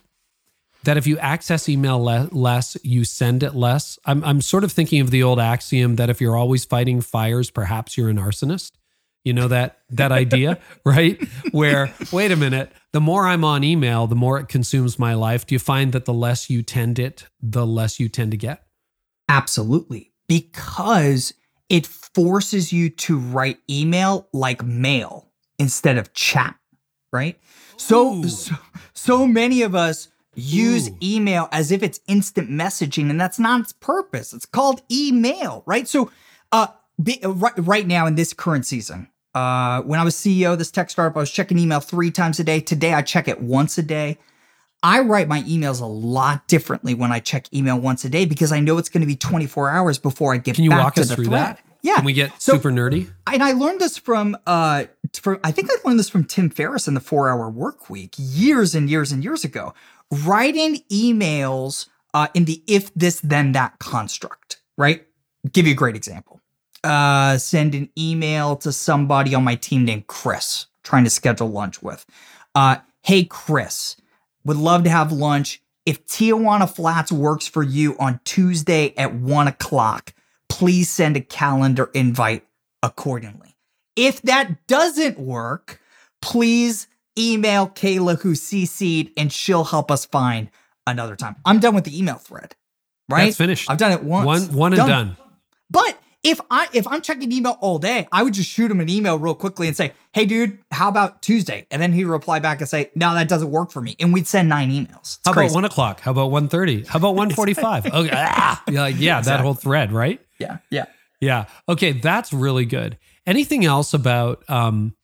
[0.83, 3.97] that if you access email le- less, you send it less?
[4.05, 7.49] I'm, I'm sort of thinking of the old axiom that if you're always fighting fires,
[7.49, 8.73] perhaps you're an arsonist.
[9.23, 11.19] You know that that idea, right?
[11.51, 15.45] Where wait a minute, the more I'm on email, the more it consumes my life.
[15.47, 18.63] Do you find that the less you tend it, the less you tend to get?
[19.27, 20.11] Absolutely.
[20.27, 21.33] Because
[21.71, 26.53] it forces you to write email like mail instead of chat,
[27.13, 27.39] right?
[27.77, 28.55] So, so
[28.93, 30.97] so many of us use Ooh.
[31.01, 34.33] email as if it's instant messaging and that's not its purpose.
[34.33, 35.87] It's called email, right?
[35.87, 36.11] So
[36.51, 36.67] uh
[37.01, 40.59] be, uh, right, right now in this current season, uh when I was CEO of
[40.59, 42.59] this tech startup, I was checking email 3 times a day.
[42.59, 44.17] Today I check it once a day.
[44.83, 48.51] I write my emails a lot differently when I check email once a day because
[48.51, 50.63] I know it's going to be 24 hours before I get back to the.
[50.63, 51.33] Can you walk us through thread.
[51.57, 51.59] that?
[51.83, 51.95] Yeah.
[51.95, 53.11] Can we get So- super nerdy?
[53.27, 56.87] and I learned this from uh from I think I learned this from Tim Ferriss
[56.87, 59.73] in the 4-hour work week years and years and years ago.
[60.11, 65.05] Writing emails uh in the if this then that construct, right?
[65.51, 66.39] Give you a great example.
[66.83, 71.81] Uh send an email to somebody on my team named Chris trying to schedule lunch
[71.81, 72.05] with.
[72.55, 73.95] Uh hey Chris,
[74.43, 75.61] would love to have lunch.
[75.85, 80.13] If Tijuana Flats works for you on Tuesday at one o'clock,
[80.49, 82.45] please send a calendar invite
[82.83, 83.55] accordingly.
[83.95, 85.81] If that doesn't work,
[86.21, 90.49] please email Kayla who CC'd and she'll help us find
[90.87, 91.35] another time.
[91.45, 92.55] I'm done with the email thread.
[93.09, 93.25] Right?
[93.25, 93.69] That's finished.
[93.69, 94.25] I've done it once.
[94.25, 95.17] One one and done.
[95.69, 98.89] But if I if I'm checking email all day, I would just shoot him an
[98.89, 102.59] email real quickly and say, "Hey, dude, how about Tuesday?" And then he'd reply back
[102.59, 105.17] and say, "No, that doesn't work for me." And we'd send nine emails.
[105.17, 105.47] It's How crazy.
[105.47, 106.01] about one o'clock?
[106.01, 106.83] How about one thirty?
[106.83, 107.85] How about one forty-five?
[107.93, 110.21] okay, ah, You're like yeah, that whole thread, right?
[110.39, 110.85] Yeah, yeah.
[111.19, 111.45] Yeah.
[111.69, 112.97] Okay, that's really good.
[113.27, 114.95] Anything else about um,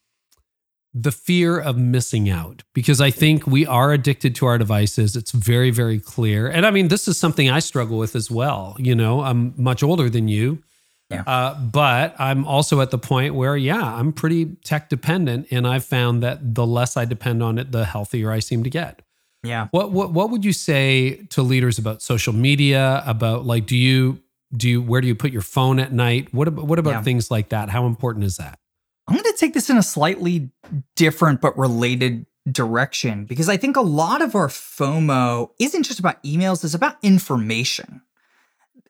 [0.93, 5.15] the fear of missing out because I think we are addicted to our devices.
[5.15, 6.47] It's very, very clear.
[6.47, 8.75] And I mean, this is something I struggle with as well.
[8.79, 10.63] You know, I'm much older than you.
[11.09, 11.23] Yeah.
[11.25, 15.47] Uh, but I'm also at the point where, yeah, I'm pretty tech dependent.
[15.51, 18.69] And I've found that the less I depend on it, the healthier I seem to
[18.69, 19.01] get.
[19.43, 19.67] Yeah.
[19.71, 23.03] What, what, what would you say to leaders about social media?
[23.05, 24.21] About like, do you,
[24.55, 26.33] do you, where do you put your phone at night?
[26.33, 27.01] What about, what about Yeah.
[27.03, 27.69] things like that?
[27.69, 28.59] How important is that?
[29.07, 30.49] I'm going to take this in a slightly
[30.97, 36.21] different but related direction because I think a lot of our FOMO isn't just about
[36.23, 38.01] emails, it's about information.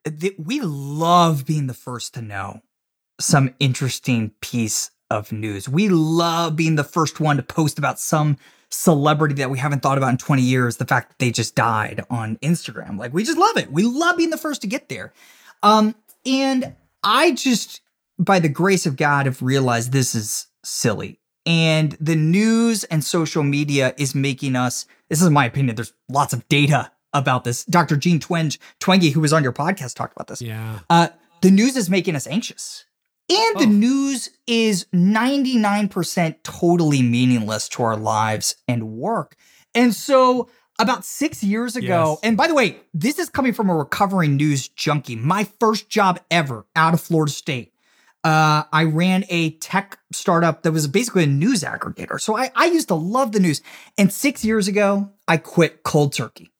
[0.03, 2.61] That We love being the first to know
[3.19, 5.67] some interesting piece of news.
[5.69, 8.37] We love being the first one to post about some
[8.69, 12.03] celebrity that we haven't thought about in 20 years, the fact that they just died
[12.09, 12.97] on Instagram.
[12.97, 13.71] Like we just love it.
[13.71, 15.13] We love being the first to get there.
[15.63, 17.81] Um, and I just,
[18.19, 21.19] by the grace of God, have realized this is silly.
[21.45, 26.33] And the news and social media is making us, this is my opinion, there's lots
[26.33, 27.65] of data about this.
[27.65, 27.97] Dr.
[27.97, 30.41] Jean Twenge, Twenge, who was on your podcast, talked about this.
[30.41, 30.79] Yeah.
[30.89, 31.09] Uh,
[31.41, 32.85] the news is making us anxious.
[33.29, 33.69] And the Oh.
[33.69, 39.35] news is 99% totally meaningless to our lives and work.
[39.75, 40.49] And so,
[40.79, 42.19] about six years ago, Yes.
[42.23, 45.15] and by the way, this is coming from a recovering news junkie.
[45.15, 47.73] My first job ever out of Florida State.
[48.23, 52.19] Uh, I ran a tech startup that was basically a news aggregator.
[52.19, 53.61] So I, I used to love the news.
[53.97, 56.51] And six years ago, I quit cold turkey.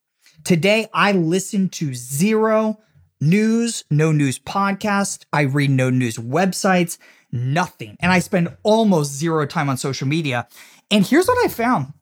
[0.44, 2.80] Today, I listen to zero
[3.20, 5.26] news, no news podcast.
[5.34, 6.98] I read no news websites,
[7.32, 7.98] nothing.
[8.00, 10.48] And I spend almost zero time on social media.
[10.90, 11.94] And here's what I found.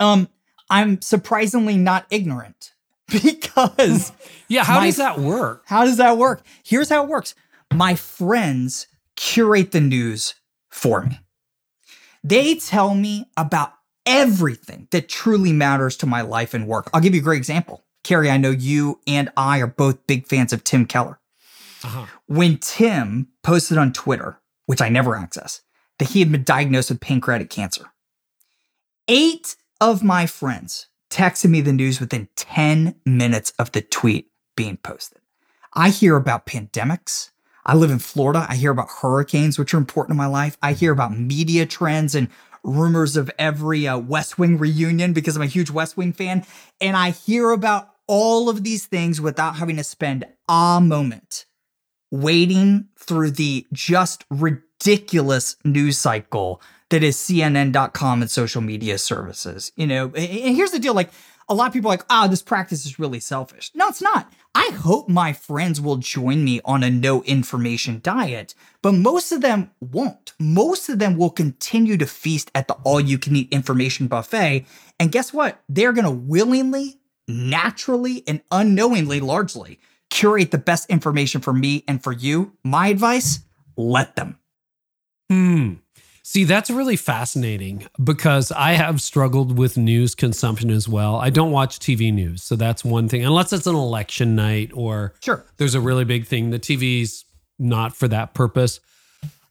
[0.00, 0.28] Um,
[0.68, 2.74] I'm surprisingly not ignorant
[3.08, 4.12] because
[4.48, 4.64] Yeah.
[4.64, 5.62] How My- does that work?
[5.66, 6.42] how does that work?
[6.64, 7.34] Here's how it works.
[7.72, 8.86] My friends
[9.16, 10.34] curate the news
[10.70, 11.18] for me.
[12.24, 13.72] They tell me about
[14.08, 16.90] everything that truly matters to my life and work.
[16.92, 17.84] I'll give you a great example.
[18.02, 21.20] Carey, I know you and I are both big fans of Tim Keller.
[21.84, 22.06] Uh-huh.
[22.26, 25.60] When Tim posted on Twitter, which I never access,
[25.98, 27.92] that he had been diagnosed with pancreatic cancer,
[29.06, 34.78] eight of my friends texted me the news within 10 minutes of the tweet being
[34.78, 35.20] posted.
[35.74, 37.30] I hear about pandemics.
[37.64, 38.46] I live in Florida.
[38.48, 40.56] I hear about hurricanes, which are important in my life.
[40.62, 42.28] I hear about media trends and
[42.68, 46.44] rumors of every uh, West Wing reunion because I'm a huge West Wing fan.
[46.80, 51.46] And I hear about all of these things without having to spend a moment
[52.10, 59.72] wading through the just ridiculous news cycle that is CNN.com and social media services.
[59.76, 61.10] You know, and and here's the deal like,
[61.48, 63.70] a lot of people are like, oh, this practice is really selfish.
[63.74, 64.30] No, it's not.
[64.54, 69.40] I hope my friends will join me on a no information diet, but most of
[69.40, 70.32] them won't.
[70.38, 74.66] Most of them will continue to feast at the all you can eat information buffet.
[74.98, 75.62] And guess what?
[75.68, 79.78] They're going to willingly, naturally, and unknowingly, largely,
[80.10, 82.52] curate the best information for me and for you.
[82.64, 83.40] My advice
[83.76, 84.38] let them.
[85.30, 85.74] Hmm.
[86.30, 91.16] See, that's really fascinating because I have struggled with news consumption as well.
[91.16, 92.42] I don't watch TV news.
[92.42, 95.42] So that's one thing, unless it's an election night or Sure.
[95.56, 96.50] there's a really big thing.
[96.50, 97.24] The TV's
[97.58, 98.78] not for that purpose.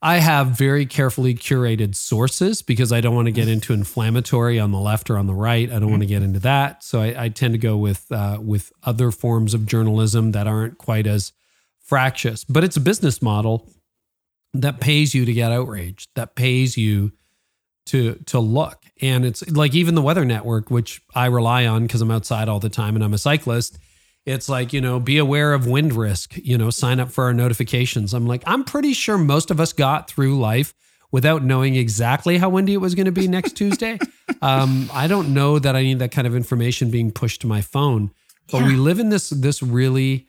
[0.04, 4.72] I have very carefully curated sources because I don't want to get into inflammatory on
[4.72, 5.72] the left or on the right.
[5.72, 6.84] I don't want to get into that.
[6.84, 10.78] So I, I tend to go with uh, with other forms of journalism that aren't
[10.78, 11.32] quite as
[11.82, 12.44] fractious.
[12.44, 13.68] But it's a business model
[14.54, 17.12] that pays you to get outraged, that pays you
[17.88, 18.84] to to look.
[19.02, 22.60] And it's like even the Weather Network, which I rely on because I'm outside all
[22.60, 23.78] the time and I'm a cyclist.
[24.26, 27.34] It's like, you know, be aware of wind risk, you know, sign up for our
[27.34, 28.14] notifications.
[28.14, 30.74] I'm like, I'm pretty sure most of us got through life
[31.12, 33.98] without knowing exactly how windy it was going to be next Tuesday.
[34.42, 37.62] Um, I don't know that I need that kind of information being pushed to my
[37.62, 38.12] phone.
[38.52, 40.27] But we live in this this really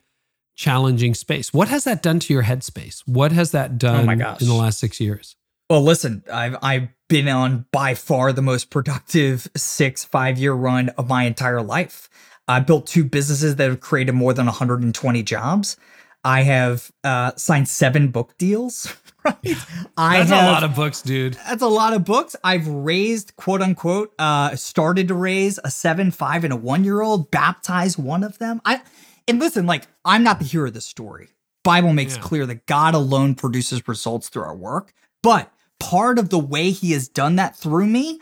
[0.59, 1.53] challenging space.
[1.53, 3.01] What has that done to your headspace?
[3.05, 4.41] What has that done Oh my gosh.
[4.41, 5.37] in the last six years?
[5.69, 10.89] Well, listen, I've I've been on by far the most productive six five year run
[10.89, 12.09] of my entire life.
[12.47, 15.77] I built two businesses that have created more than 120 jobs.
[16.25, 18.93] I have uh, signed seven book deals.
[19.25, 19.35] Right,
[19.97, 21.33] I That's have, a lot of books, dude.
[21.45, 22.37] That's a lot of books.
[22.41, 27.01] I've raised, quote unquote, uh, started to raise a seven, five, and a one year
[27.01, 28.61] old, baptized one of them.
[28.63, 28.81] I
[29.29, 31.29] and listen, like, I'm not the hero of the story.
[31.63, 32.21] Bible makes Yeah.
[32.21, 34.93] clear that God alone produces results through our work.
[35.21, 38.19] But part of the way he has done that through me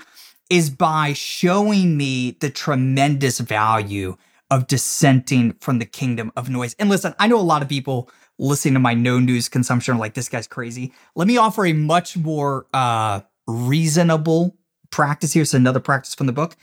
[0.49, 4.17] is by showing me the tremendous value
[4.49, 6.75] of dissenting from the kingdom of noise.
[6.79, 9.99] And listen, I know a lot of people listening to my no news consumption are
[9.99, 10.93] like, this guy's crazy.
[11.15, 14.55] Let me offer a much more uh, reasonable
[14.89, 15.41] practice here.
[15.41, 16.55] here's another practice from the book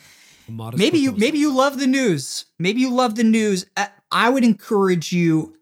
[0.78, 4.44] maybe you maybe you love the news maybe you love the news uh, i would
[4.44, 5.56] encourage you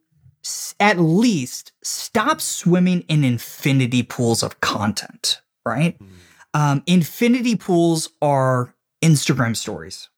[0.81, 6.09] at least stop swimming in infinity pools of content right mm.
[6.55, 10.09] um, infinity pools are instagram stories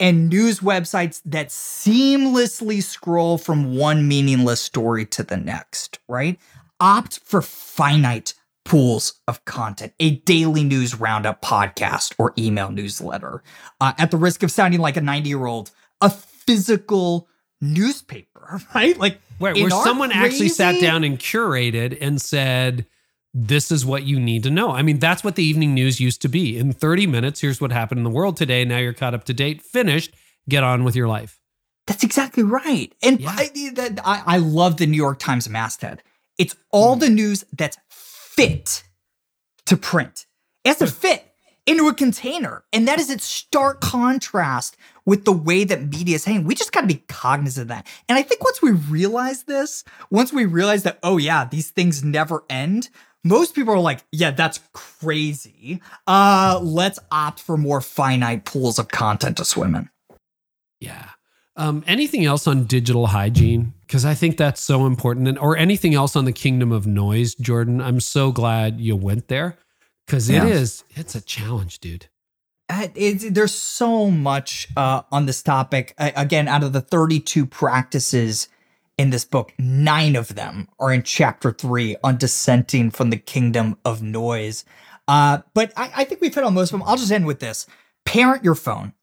[0.00, 6.38] and news websites that seamlessly scroll from one meaningless story to the next right
[6.80, 8.34] opt for finite
[8.64, 13.42] pools of content, a daily news roundup podcast or email newsletter.
[13.80, 17.28] Uh, at the risk of sounding like a 90 year old, a physical
[17.64, 18.96] newspaper, right?
[18.98, 20.24] Like where, where someone crazy...
[20.24, 22.86] actually sat down and curated and said,
[23.32, 24.70] this is what you need to know.
[24.70, 26.56] I mean, that's what the evening news used to be.
[26.56, 28.64] In 30 minutes, here's what happened in the world today.
[28.64, 30.14] Now you're caught up to date, finished,
[30.48, 31.40] get on with your life.
[31.86, 32.94] That's exactly right.
[33.02, 33.34] And yeah.
[33.36, 36.02] I, I, I love the New York Times masthead.
[36.38, 37.00] It's all mm.
[37.00, 38.84] the news that's fit
[39.66, 40.26] to print.
[40.64, 41.33] It has to fit
[41.66, 42.64] into a container.
[42.72, 46.44] And that is its stark contrast with the way that media is hanging.
[46.44, 47.86] We just got to be cognizant of that.
[48.08, 52.04] And I think once we realize this, once we realize that, oh, yeah, these things
[52.04, 52.88] never end,
[53.22, 55.80] most people are like, yeah, that's crazy.
[56.06, 59.88] Uh, let's opt for more finite pools of content to swim in.
[60.80, 61.10] Yeah.
[61.56, 63.74] Um, anything else on digital hygiene?
[63.86, 65.28] Because I think that's so important.
[65.28, 67.80] And, or anything else on the kingdom of noise, Jordan?
[67.80, 69.56] I'm so glad you went there
[70.06, 70.46] because it yeah.
[70.46, 72.06] is, it's a challenge, dude.
[72.68, 75.94] Uh, there's so much uh, on this topic.
[75.98, 78.48] Uh, again, out of the 32 practices
[78.96, 83.76] in this book, nine of them are in chapter three on dissenting from the kingdom
[83.84, 84.64] of noise.
[85.06, 86.88] Uh, but I, I think we've hit on most of them.
[86.88, 87.66] I'll just end with this
[88.04, 88.94] parent your phone.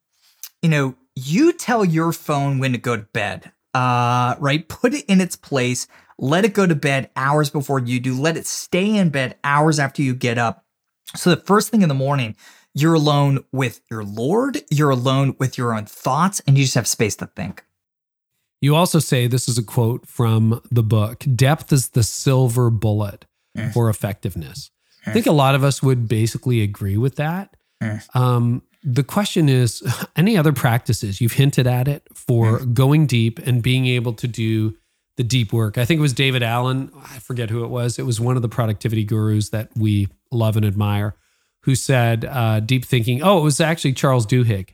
[0.61, 4.67] You know, you tell your phone when to go to bed, uh, right?
[4.67, 5.87] Put it in its place.
[6.17, 8.19] Let it go to bed hours before you do.
[8.19, 10.65] Let it stay in bed hours after you get up.
[11.15, 12.35] So the first thing in the morning,
[12.73, 16.87] you're alone with your Lord, you're alone with your own thoughts, and you just have
[16.87, 17.63] space to think.
[18.61, 23.25] You also say this is a quote from the book depth is the silver bullet
[23.57, 23.73] mm.
[23.73, 24.69] for effectiveness.
[25.05, 25.09] Mm.
[25.09, 27.55] I think a lot of us would basically agree with that.
[27.81, 28.15] Mm.
[28.15, 29.83] Um, the question is
[30.15, 32.73] any other practices you've hinted at it for mm.
[32.73, 34.77] going deep and being able to do
[35.17, 38.05] the deep work i think it was david allen i forget who it was it
[38.05, 41.15] was one of the productivity gurus that we love and admire
[41.63, 44.69] who said uh, deep thinking oh it was actually charles duhigg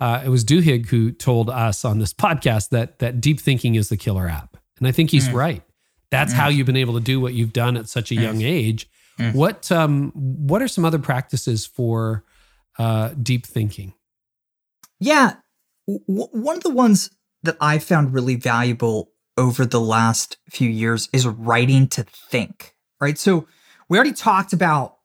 [0.00, 3.88] uh, it was duhigg who told us on this podcast that that deep thinking is
[3.88, 5.34] the killer app and i think he's mm.
[5.34, 5.62] right
[6.10, 6.36] that's mm.
[6.36, 9.34] how you've been able to do what you've done at such a young age mm.
[9.34, 12.24] what um what are some other practices for
[12.78, 13.94] uh, deep thinking?
[15.00, 15.34] Yeah.
[15.86, 17.10] W- one of the ones
[17.42, 23.18] that I found really valuable over the last few years is writing to think, right?
[23.18, 23.46] So
[23.88, 24.96] we already talked about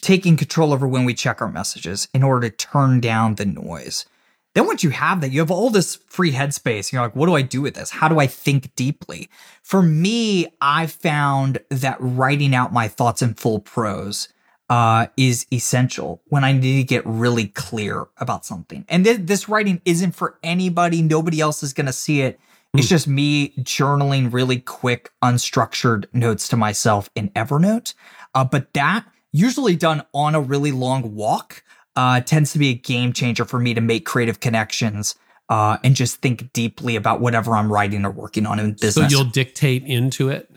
[0.00, 4.06] taking control over when we check our messages in order to turn down the noise.
[4.54, 6.92] Then once you have that, you have all this free headspace.
[6.92, 7.90] You're like, what do I do with this?
[7.90, 9.30] How do I think deeply?
[9.62, 14.28] For me, I found that writing out my thoughts in full prose
[14.68, 18.84] uh, is essential when I need to get really clear about something.
[18.88, 21.00] And th- this writing isn't for anybody.
[21.02, 22.38] Nobody else is going to see it.
[22.74, 22.94] It's hmm.
[22.94, 27.94] just me journaling really quick, unstructured notes to myself in Evernote.
[28.34, 31.62] Uh, but that, usually done on a really long walk,
[31.96, 35.14] uh, tends to be a game changer for me to make creative connections
[35.48, 39.12] uh, and just think deeply about whatever I'm writing or working on in business.
[39.12, 40.48] So you'll dictate into it?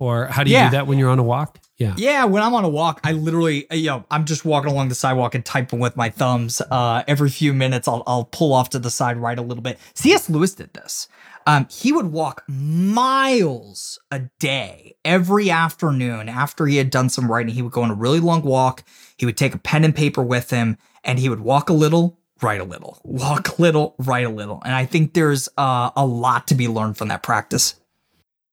[0.00, 0.70] Or how do you yeah.
[0.70, 1.58] do that when you're on a walk?
[1.76, 1.94] Yeah.
[1.96, 2.24] Yeah.
[2.24, 4.94] When I'm on a walk, I literally, uh, you know, I'm just walking along the
[4.94, 6.60] sidewalk and typing with my thumbs.
[6.70, 9.78] Uh, every few minutes, I'll, I'll pull off to the side, write a little bit.
[9.94, 10.28] C.S.
[10.28, 11.08] Lewis did this.
[11.48, 17.54] Um, he would walk miles a day every afternoon after he had done some writing.
[17.54, 18.84] He would go on a really long walk.
[19.16, 22.18] He would take a pen and paper with him and he would walk a little,
[22.42, 24.60] write a little, walk a little, write a little.
[24.62, 27.76] And I think there's uh, a lot to be learned from that practice.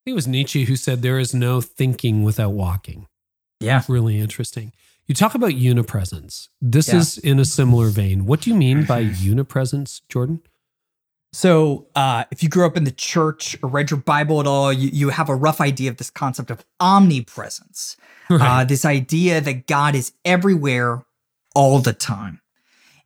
[0.06, 3.08] it was Nietzsche who said there is no thinking without walking.
[3.60, 3.82] Yeah.
[3.88, 4.72] Really interesting.
[5.06, 6.48] You talk about unipresence.
[6.62, 6.96] This yeah.
[6.96, 8.24] is in a similar vein.
[8.24, 10.40] What do you mean by unipresence, Jordan?
[11.36, 14.72] So, uh, if you grew up in the church or read your Bible at all,
[14.72, 17.98] you, you have a rough idea of this concept of omnipresence.
[18.30, 18.62] Right.
[18.62, 21.04] Uh, this idea that God is everywhere
[21.54, 22.40] all the time.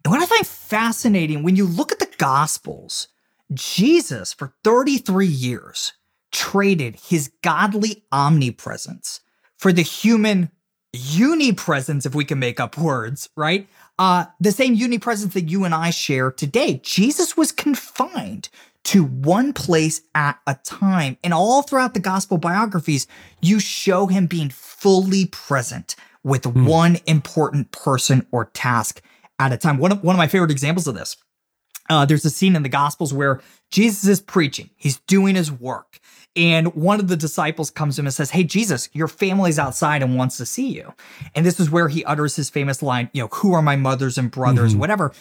[0.05, 3.09] And what I find fascinating when you look at the Gospels,
[3.53, 5.95] Jesus, for 33 years,
[6.31, 9.23] traded his godly omnipresence
[9.59, 10.53] for the human
[10.95, 13.69] unipresence, if we can make up words, right?
[14.01, 16.81] Uh, the same unipresence that you and I share today.
[16.83, 18.49] Jesus was confined
[18.85, 21.19] to one place at a time.
[21.23, 23.07] And all throughout the gospel biographies,
[23.43, 29.03] you show him being fully present with one important person or task
[29.39, 29.77] at a time.
[29.77, 31.19] One of, one of my favorite examples of this
[31.91, 33.41] uh, there's a scene in the Gospels where
[33.71, 35.99] Jesus is preaching, he's doing his work.
[36.37, 40.03] And one of the disciples comes to him and says, Hey, Jesus, your family's outside
[40.03, 40.95] and wants to see you.
[41.35, 44.17] And this is where he utters his famous line, you know, who are my mothers
[44.17, 44.81] and brothers, mm-hmm.
[44.81, 45.13] whatever.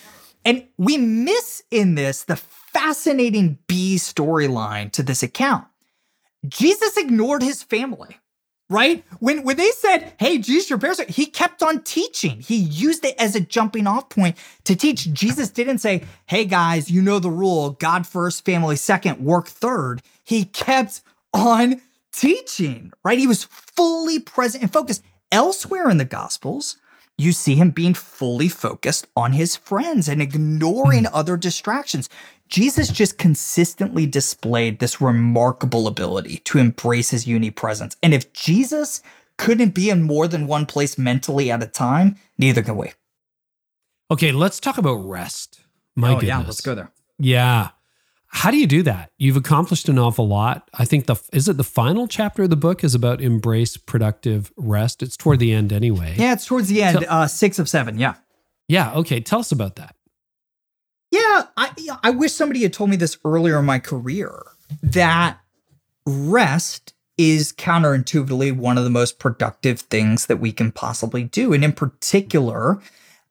[0.46, 5.66] And we miss in this the fascinating B storyline to this account.
[6.48, 8.18] Jesus ignored his family
[8.70, 9.04] right?
[9.20, 12.40] When when they said, "Hey, Jesus, your parents," he kept on teaching.
[12.40, 15.12] He used it as a jumping off point to teach.
[15.12, 20.02] Jesus didn't say, "Hey guys, you know the rule: God first, family second, work third.
[20.30, 21.02] He kept
[21.34, 21.82] on
[22.14, 23.18] teaching, right?
[23.18, 25.04] He was fully present and focused.
[25.32, 26.78] Elsewhere in the Gospels,
[27.18, 31.16] you see him being fully focused on his friends and ignoring hmm.
[31.16, 32.10] other distractions.
[32.48, 37.98] Jesus just consistently displayed this remarkable ability to embrace his uni presence.
[38.04, 39.02] And if Jesus
[39.38, 42.92] couldn't be in more than one place mentally at a time, neither can we.
[44.12, 45.62] Okay, let's talk about rest.
[45.96, 46.28] My oh, goodness.
[46.28, 46.92] yeah, let's go there.
[47.18, 47.70] Yeah.
[48.32, 49.12] How do you do that?
[49.18, 50.70] You've accomplished an awful lot.
[50.74, 54.52] I think the is it the final chapter of the book is about embrace productive
[54.56, 55.02] rest.
[55.02, 56.14] It's toward the end anyway.
[56.18, 57.98] Yeah, it's towards the end, So- uh, six of seven.
[58.00, 58.16] Yeah.
[58.68, 59.96] Yeah, okay, tell us about that.
[61.12, 61.72] Yeah, I
[62.04, 64.44] I wish somebody had told me this earlier in my career
[64.84, 65.40] that
[66.06, 71.64] rest is counterintuitively one of the most productive things that we can possibly do, and
[71.66, 72.80] in particular,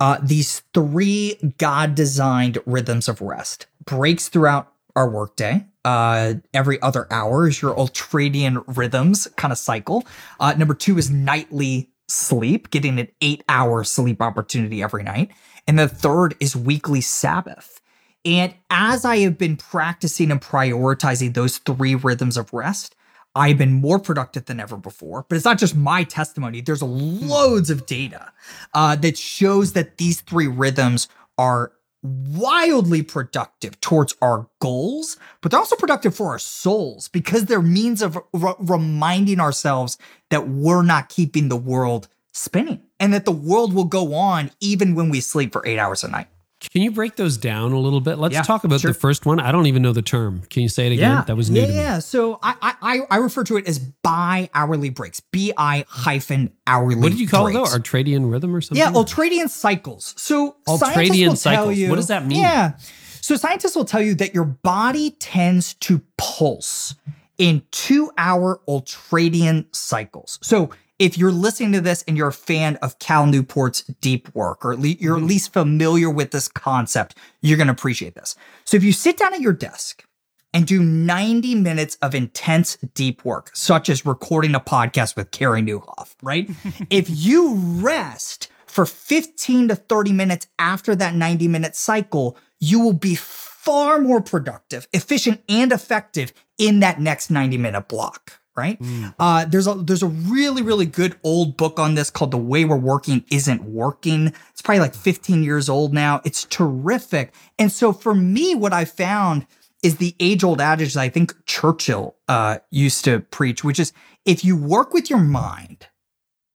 [0.00, 5.64] uh, these three God-designed rhythms of rest breaks throughout our workday.
[5.84, 10.06] Uh, every other hour is your ultradian rhythms kind of cycle.
[10.40, 15.30] Uh, number two is nightly sleep, getting an eight-hour sleep opportunity every night.
[15.66, 17.80] And the third is weekly Sabbath.
[18.24, 22.94] And as I have been practicing and prioritizing those three rhythms of rest,
[23.34, 25.24] I've been more productive than ever before.
[25.28, 28.32] But it's not just my testimony, there's loads of data
[28.74, 31.72] uh, that shows that these three rhythms are
[32.02, 38.02] wildly productive towards our goals, but they're also productive for our souls because they're means
[38.02, 39.98] of reminding ourselves
[40.30, 44.94] that we're not keeping the world spinning and that the world will go on even
[44.94, 46.28] when we sleep for eight hours a night.
[46.60, 48.18] Can you break those down a little bit?
[48.18, 48.92] Let's Yeah, talk about sure.
[48.92, 49.38] the first one.
[49.38, 50.42] I don't even know the term.
[50.50, 51.22] Can you say it again?
[51.26, 51.78] That was new yeah, to me.
[51.78, 51.98] yeah.
[52.00, 55.20] So I, I I I refer to it as bi hourly breaks.
[55.20, 56.96] B I hyphen hourly.
[56.96, 57.56] What did you call breaks.
[57.56, 57.78] it though?
[57.78, 58.76] Artradian rhythm or something?
[58.84, 60.14] Yeah, ultradian cycles.
[60.16, 61.78] So Ultradian cycles.
[61.78, 62.40] you- What does that mean?
[62.40, 62.72] Yeah.
[63.20, 66.94] So scientists will tell you that your body tends to pulse
[67.36, 70.38] in two-hour ultradian cycles.
[70.42, 74.64] So if you're listening to this and you're a fan of Cal Newport's deep work,
[74.64, 75.28] or at le- you're at mm-hmm.
[75.28, 78.34] least familiar with this concept, you're going to appreciate this.
[78.64, 80.04] So if you sit down at your desk
[80.52, 85.62] and do 90 minutes of intense deep work, such as recording a podcast with Carey
[85.62, 86.50] Nieuwhof, right?
[86.90, 92.92] if you rest for 15 to 30 minutes after that 90 minute cycle, you will
[92.92, 98.37] be far more productive, efficient, and effective in that next 90 minute block.
[98.58, 98.78] Right.
[99.18, 102.64] Uh, there's a there's a really really good old book on this called "The Way
[102.64, 106.20] We're Working Isn't Working." It's probably like 15 years old now.
[106.24, 107.32] It's terrific.
[107.58, 109.46] And so for me, what I found
[109.82, 113.92] is the age old adage that I think Churchill uh, used to preach, which is
[114.24, 115.86] if you work with your mind,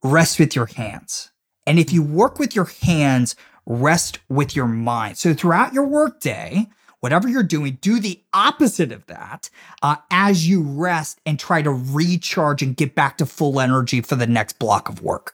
[0.04, 1.32] rest with your hands.
[1.66, 3.36] And if you work with your hands,
[3.66, 5.18] rest with your mind.
[5.18, 6.68] So throughout your workday,
[7.04, 9.49] whatever you're doing, do the opposite of that
[9.82, 14.16] uh, as you rest and try to recharge and get back to full energy for
[14.16, 15.34] the next block of work.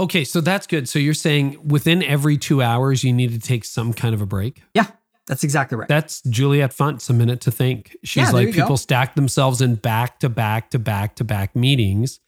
[0.00, 0.88] Okay, so that's good.
[0.88, 4.26] So you're saying within every two hours, you need to take some kind of a
[4.26, 4.62] break?
[4.72, 4.86] Yeah,
[5.26, 5.88] that's exactly right.
[5.88, 7.94] That's Juliet Funt's a minute to think.
[8.02, 8.62] She's Yeah, like you go.
[8.62, 12.18] people stack themselves in back to back to back to back meetings.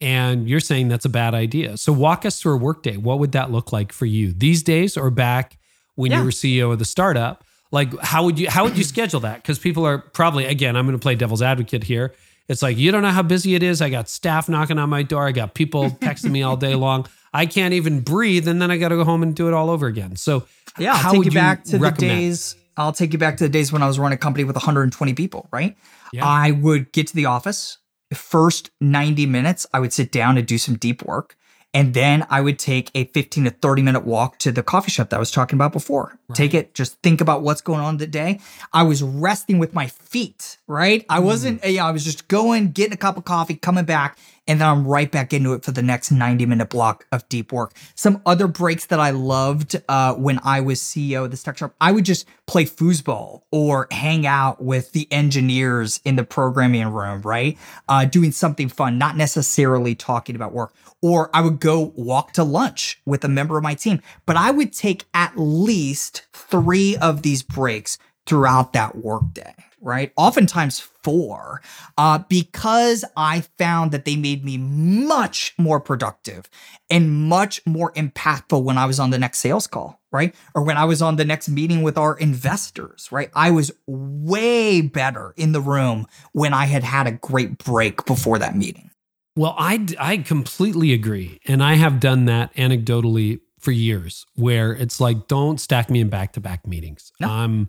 [0.00, 1.78] And you're saying that's a bad idea.
[1.78, 2.96] So walk us through a workday.
[2.96, 5.58] What would that look like for you these days or back
[5.96, 7.42] when you were CEO of the startup?
[7.74, 9.42] Like how would you how would you schedule that?
[9.42, 12.14] Because people are probably again, I'm going to play devil's advocate here.
[12.46, 13.82] It's like you don't know how busy it is.
[13.82, 15.26] I got staff knocking on my door.
[15.26, 17.06] I got people texting me all day long.
[17.32, 19.70] I can't even breathe, and then I got to go home and do it all
[19.70, 20.14] over again.
[20.14, 20.46] So
[20.78, 21.96] Yeah, I'll how take would you back to recommend?
[21.96, 22.56] the days.
[22.76, 25.14] I'll take you back to the days when I was running a company with 120
[25.14, 25.76] people, right?
[26.12, 26.24] Yeah.
[26.24, 27.78] I would get to the office.
[28.12, 31.36] First 90 minutes, I would sit down and do some deep work.
[31.74, 35.10] And then I would take a 15 to 30 minute walk to the coffee shop
[35.10, 36.16] that I was talking about before.
[36.32, 38.40] Take it, just think about what's going on today.
[38.72, 41.04] I was resting with my feet, right?
[41.10, 44.16] I wasn't, yeah, I was just going, getting a cup of coffee, coming back,
[44.46, 47.52] and then I'm right back into it for the next 90 minute block of deep
[47.52, 47.72] work.
[47.94, 51.74] Some other breaks that I loved uh, when I was CEO of this tech shop,
[51.80, 57.22] I would just play foosball or hang out with the engineers in the programming room,
[57.22, 57.58] right?
[57.88, 60.72] Uh, doing something fun, not necessarily talking about work.
[61.04, 64.50] Or I would go walk to lunch with a member of my team, but I
[64.50, 70.12] would take at least three of these breaks throughout that workday right?
[70.16, 71.60] Oftentimes four,
[71.98, 76.48] uh, because I found that they made me much more productive
[76.90, 80.34] and much more impactful when I was on the next sales call, right?
[80.54, 83.30] Or when I was on the next meeting with our investors, right?
[83.34, 88.38] I was way better in the room when I had had a great break before
[88.38, 88.90] that meeting.
[89.36, 91.40] Well, I, I completely agree.
[91.46, 96.08] And I have done that anecdotally for years where it's like, don't stack me in
[96.08, 97.12] back to back meetings.
[97.18, 97.28] No.
[97.28, 97.68] I'm,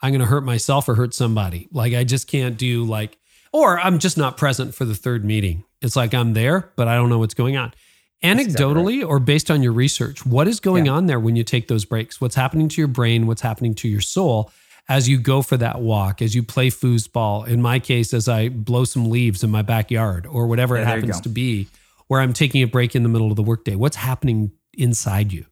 [0.00, 1.68] I'm going to hurt myself or hurt somebody.
[1.70, 3.18] Like I just can't do like,
[3.52, 5.64] or I'm just not present for the third meeting.
[5.82, 7.74] It's like I'm there, but I don't know what's going on.
[8.24, 9.06] Anecdotally right.
[9.06, 10.92] or based on your research, what is going yeah.
[10.92, 12.20] on there when you take those breaks?
[12.20, 13.26] What's happening to your brain?
[13.26, 14.52] What's happening to your soul
[14.88, 17.46] as you go for that walk, as you play foosball?
[17.46, 20.86] In my case, as I blow some leaves in my backyard or whatever yeah, it
[20.86, 21.68] happens to be,
[22.08, 23.74] where I'm taking a break in the middle of the workday.
[23.74, 25.46] What's happening inside you?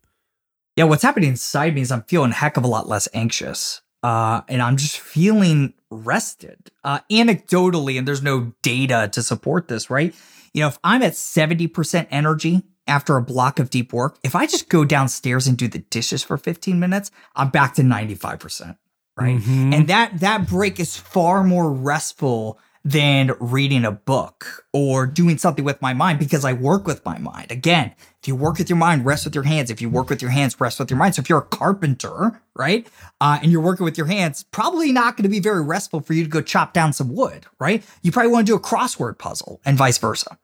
[0.77, 3.83] Yeah, what's happening inside me is I'm feeling a heck of a lot less anxious
[4.03, 6.71] uh, and I'm just feeling rested.
[6.85, 10.15] Uh, anecdotally, and there's no data to support this, right?
[10.55, 14.47] You know, if I'm at 70% energy after a block of deep work, if I
[14.47, 18.77] just go downstairs and do the dishes for 15 minutes, I'm back to 95%,
[19.17, 19.39] right?
[19.39, 19.73] Mm-hmm.
[19.73, 25.65] And that that break is far more restful than reading a book or doing something
[25.65, 27.53] with my mind because I work with my mind.
[27.53, 29.71] Again, if you work with your mind, rest with your hands.
[29.71, 31.15] If you work with your hands, rest with your mind.
[31.15, 32.89] So if you're a carpenter, right,
[33.21, 36.15] uh, and you're working with your hands, probably not going to be very restful for
[36.15, 37.85] you to go chop down some wood, right?
[38.03, 40.39] You probably want to do a crossword puzzle and vice versa.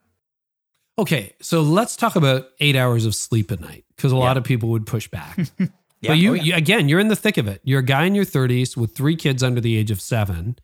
[0.99, 4.21] Okay, so let's talk about eight hours of sleep a night because a yeah.
[4.21, 5.37] lot of people would push back.
[6.01, 6.43] yeah, but you, oh, yeah.
[6.43, 7.61] you, again, you're in the thick of it.
[7.63, 10.57] You're a guy in your 30s with three kids under the age of seven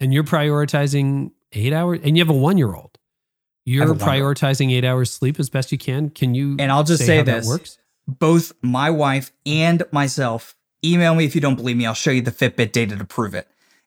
[0.00, 2.98] and you're prioritizing eight hours and you have a one year old.
[3.64, 6.08] You're prioritizing eight hours sleep as best you can.
[6.08, 7.78] Can you and I'll just say, say this works?
[8.06, 11.84] Both my wife and myself, email me if you don't believe me.
[11.84, 13.46] I'll show you the Fitbit data to prove it.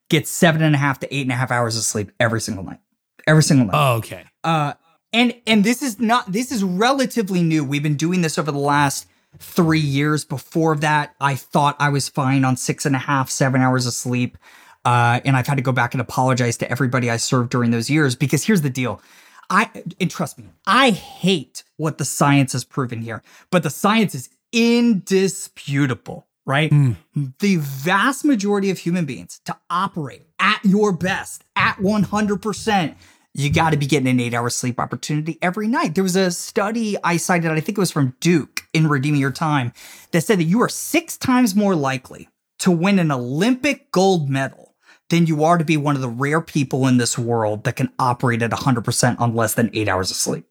[0.09, 2.63] Get seven and a half to eight and a half hours of sleep every single
[2.63, 2.79] night.
[3.25, 3.73] Every single night.
[3.75, 4.25] Oh, okay.
[4.43, 4.73] Uh
[5.13, 7.63] and and this is not this is relatively new.
[7.63, 9.07] We've been doing this over the last
[9.39, 10.25] three years.
[10.25, 13.93] Before that, I thought I was fine on six and a half, seven hours of
[13.93, 14.37] sleep.
[14.83, 17.89] Uh, and I've had to go back and apologize to everybody I served during those
[17.89, 19.01] years because here's the deal.
[19.49, 19.69] I
[19.99, 23.21] and trust me, I hate what the science has proven here,
[23.51, 26.71] but the science is indisputable, right?
[26.71, 26.95] Mm.
[27.39, 32.95] The vast majority of human beings to operate at your best, at 100%,
[33.33, 35.95] you got to be getting an eight hour sleep opportunity every night.
[35.95, 39.31] There was a study I cited, I think it was from Duke in Redeeming Your
[39.31, 39.73] Time,
[40.11, 42.29] that said that you are six times more likely
[42.59, 44.75] to win an Olympic gold medal
[45.09, 47.91] than you are to be one of the rare people in this world that can
[47.99, 50.45] operate at 100% on less than eight hours of sleep.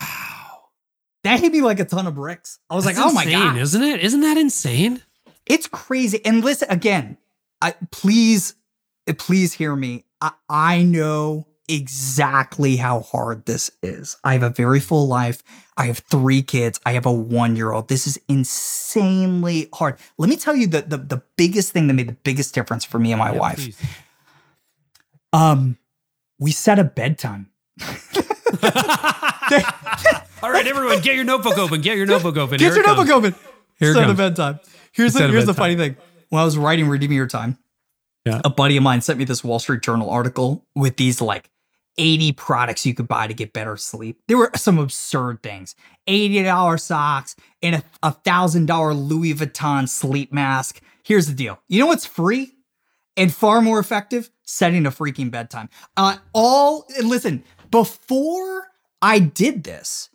[0.00, 0.68] Wow.
[1.24, 2.58] That hit me like a ton of bricks.
[2.68, 3.58] I was That's like, oh insane, my God.
[3.58, 4.00] Isn't it?
[4.00, 5.02] Isn't that insane?
[5.46, 6.24] It's crazy.
[6.24, 7.16] And listen, again,
[7.60, 8.54] I, please,
[9.18, 10.04] please hear me.
[10.20, 14.16] I, I know exactly how hard this is.
[14.24, 15.42] I have a very full life.
[15.76, 16.80] I have three kids.
[16.84, 17.88] I have a one year old.
[17.88, 19.96] This is insanely hard.
[20.18, 22.98] Let me tell you the, the, the biggest thing that made the biggest difference for
[22.98, 23.56] me and my yeah, wife.
[23.56, 23.80] Please.
[25.32, 25.78] Um,
[26.38, 27.48] we set a bedtime.
[30.42, 31.80] All right, everyone, get your notebook open.
[31.80, 32.58] Get your notebook open.
[32.58, 33.34] Get Here your notebook open.
[33.78, 34.60] Here set a bedtime.
[34.92, 35.96] Here's the, here's the funny thing.
[36.28, 37.58] When I was writing Redeeming Your Time,
[38.24, 38.40] yeah.
[38.44, 41.50] a buddy of mine sent me this Wall Street Journal article with these like
[41.98, 44.18] 80 products you could buy to get better sleep.
[44.28, 45.74] There were some absurd things
[46.08, 50.80] $80 socks and a, a $1,000 Louis Vuitton sleep mask.
[51.02, 52.52] Here's the deal you know what's free
[53.16, 54.30] and far more effective?
[54.44, 55.68] Setting a freaking bedtime.
[55.96, 58.68] Uh, all, listen, before
[59.00, 60.10] I did this,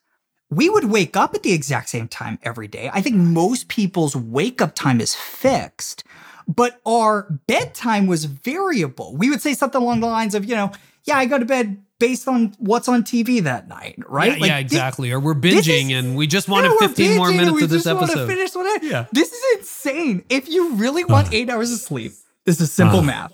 [0.50, 2.90] we would wake up at the exact same time every day.
[2.94, 6.04] I think most people's wake up time is fixed,
[6.48, 9.16] but our bedtime was variable.
[9.16, 10.72] We would say something along the lines of, you know,
[11.04, 14.34] yeah, I go to bed based on what's on TV that night, right?
[14.34, 15.10] Yeah, like, yeah exactly.
[15.10, 17.88] This, or we're binging is, and we just wanted yeah, 15 more minutes of this
[17.88, 18.28] episode.
[18.28, 18.52] Finish
[18.84, 19.06] yeah.
[19.12, 20.24] This is insane.
[20.30, 22.14] If you really want eight hours of sleep,
[22.46, 23.34] this is simple math.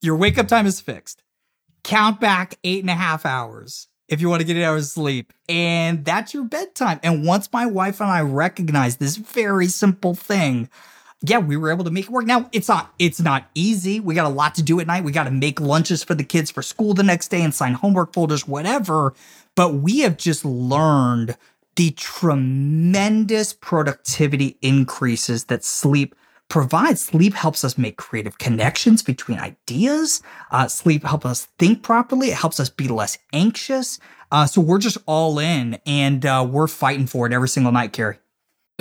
[0.00, 1.22] Your wake up time is fixed.
[1.82, 4.90] Count back eight and a half hours if you want to get eight hours of
[4.90, 5.32] sleep.
[5.48, 7.00] And that's your bedtime.
[7.02, 10.68] And once my wife and I recognize this very simple thing,
[11.26, 12.26] yeah, we were able to make it work.
[12.26, 14.00] Now it's not it's not easy.
[14.00, 15.04] We got a lot to do at night.
[15.04, 17.74] We got to make lunches for the kids for school the next day and sign
[17.74, 19.14] homework folders, whatever.
[19.54, 21.36] But we have just learned
[21.76, 26.14] the tremendous productivity increases that sleep
[26.48, 27.00] provides.
[27.02, 30.22] Sleep helps us make creative connections between ideas.
[30.50, 32.30] Uh, sleep helps us think properly.
[32.30, 33.98] It helps us be less anxious.
[34.30, 37.92] Uh, so we're just all in and uh, we're fighting for it every single night,
[37.92, 38.18] Carey.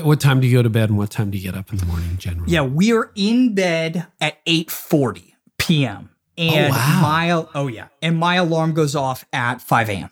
[0.01, 1.77] What time do you go to bed and what time do you get up in
[1.77, 2.51] the morning generally?
[2.51, 6.09] Yeah, we are in bed at 8:40 p.m.
[6.35, 6.99] And Oh, wow.
[7.01, 10.09] my oh yeah, and my alarm goes off at 5 a.m.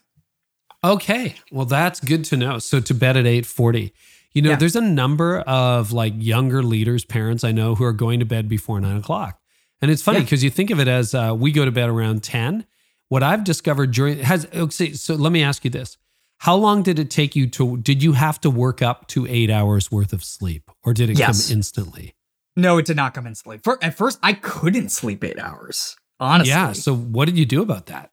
[0.83, 1.35] Okay.
[1.51, 2.59] Well, that's good to know.
[2.59, 3.91] So to bed at 8:40.
[4.33, 4.55] You know, Yeah.
[4.57, 8.47] there's a number of like younger leaders, parents I know who are going to bed
[8.47, 9.39] before nine o'clock.
[9.81, 10.23] And it's funny Yeah.
[10.25, 12.65] because you think of it as uh, we go to bed around 10.
[13.09, 15.97] What I've discovered during has okay, so let me ask you this.
[16.41, 19.51] How long did it take you to did you have to work up to eight
[19.51, 20.69] hours worth of sleep?
[20.83, 21.47] Or did it Yes.
[21.49, 22.15] come instantly?
[22.55, 23.59] No, it did not come instantly.
[23.63, 25.95] For, at first, I couldn't sleep eight hours.
[26.19, 26.73] Honestly, Yeah.
[26.73, 28.11] So what did you do about that?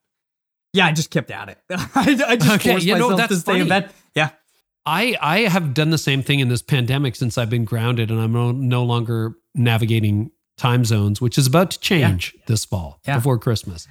[0.74, 1.58] yeah, I just kept at it.
[1.70, 3.90] I, I just Okay, forced you know, myself to stay in bed.
[4.14, 4.30] Yeah,
[4.84, 8.20] I I have done the same thing in this pandemic since I've been grounded and
[8.20, 13.16] I'm no, no longer navigating time zones, which is about to change this fall Yeah.
[13.16, 13.88] before Christmas.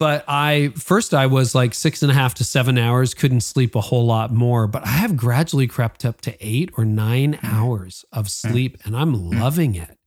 [0.00, 3.74] But I first I was like six and a half to seven hours, couldn't sleep
[3.76, 4.66] a whole lot more.
[4.66, 7.52] But I have gradually crept up to eight or nine Mm.
[7.54, 9.98] hours of sleep, and I'm loving it.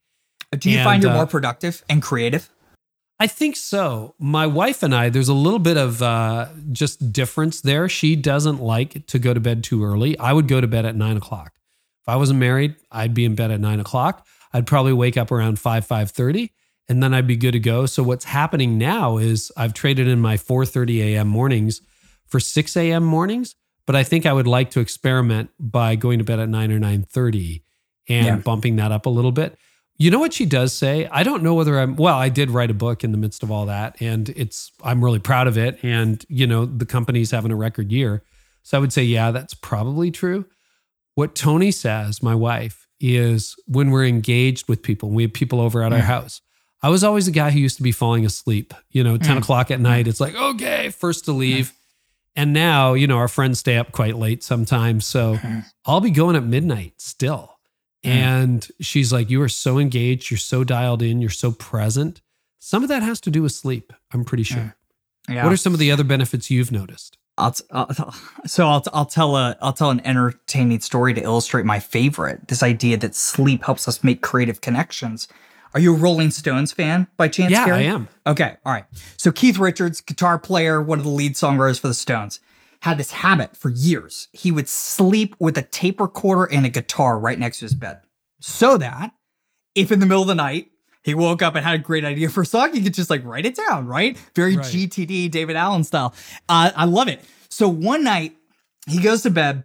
[0.57, 2.49] do you And, find you're uh, more productive and creative?
[3.19, 4.15] I think so.
[4.19, 7.87] My wife and I, there's a little bit of uh, just difference there.
[7.87, 10.17] She doesn't like to go to bed too early.
[10.17, 11.53] I would go to bed at nine o'clock.
[12.01, 14.25] If I wasn't married, I'd be in bed at nine o'clock.
[14.51, 16.51] I'd probably wake up around five five thirty,
[16.89, 17.85] and then I'd be good to go.
[17.85, 21.27] So what's happening now is I've traded in my four thirty a.m.
[21.27, 21.81] mornings
[22.25, 23.03] for six a.m.
[23.03, 23.55] mornings.
[23.85, 26.79] But I think I would like to experiment by going to bed at nine or
[26.79, 27.63] nine thirty
[28.07, 28.35] and Yeah.
[28.37, 29.57] bumping that up a little bit.
[29.97, 31.07] You know what she does say?
[31.11, 33.51] I don't know whether I'm well, I did write a book in the midst of
[33.51, 37.51] all that and it's I'm really proud of it and you know the company's having
[37.51, 38.23] a record year.
[38.63, 40.45] So I would say yeah, that's probably true.
[41.15, 45.83] What Toni says, my wife, is when we're engaged with people, we have people over
[45.83, 46.03] at our mm.
[46.03, 46.41] house.
[46.83, 49.37] I was always the guy who used to be falling asleep, you know, 10 hmm.
[49.37, 50.07] o'clock at night.
[50.07, 50.43] It's like, hmm.
[50.55, 51.73] okay, first to leave.
[52.35, 55.05] And now, you know, our friends stay up quite late sometimes.
[55.05, 55.59] So hmm.
[55.85, 57.53] I'll be going at midnight still.
[58.03, 60.29] And she's like, You are so engaged.
[60.29, 61.21] You're so dialed in.
[61.21, 62.21] You're so present.
[62.59, 64.75] Some of that has to do with sleep, I'm pretty sure.
[65.29, 65.43] Yeah.
[65.43, 67.17] What are some of the other benefits you've noticed?
[67.37, 68.13] I'll t- I'll,
[68.45, 72.47] so I'll, t- I'll tell a I'll tell an entertaining story to illustrate my favorite.
[72.47, 75.27] This idea that sleep helps us make creative connections.
[75.73, 77.51] Are you a Rolling Stones fan by chance?
[77.51, 77.79] Yeah, Carey?
[77.87, 78.07] I am.
[78.27, 78.85] Okay, all right.
[79.17, 82.39] So Keith Richards, guitar player, one of the lead songwriters for the Stones,
[82.81, 84.27] had this habit for years.
[84.33, 88.01] He would sleep with a tape recorder and a guitar right next to his bed,
[88.39, 89.13] so that
[89.73, 90.69] if in the middle of the night
[91.03, 93.23] he woke up and had a great idea for a song, he could just like
[93.25, 94.17] write it down, right?
[94.35, 94.65] Very Right.
[94.65, 96.13] GTD, David Allen style.
[96.47, 97.21] Uh, I love it.
[97.49, 98.35] So one night
[98.87, 99.63] he goes to bed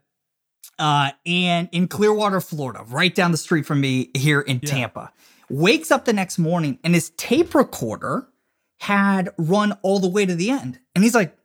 [0.79, 4.71] uh, and in Clearwater, Florida, right down the street from me here in Yeah.
[4.71, 5.13] Tampa.
[5.51, 8.29] Wakes up the next morning and his tape recorder
[8.81, 10.79] had run all the way to the end.
[10.95, 11.37] And he's like,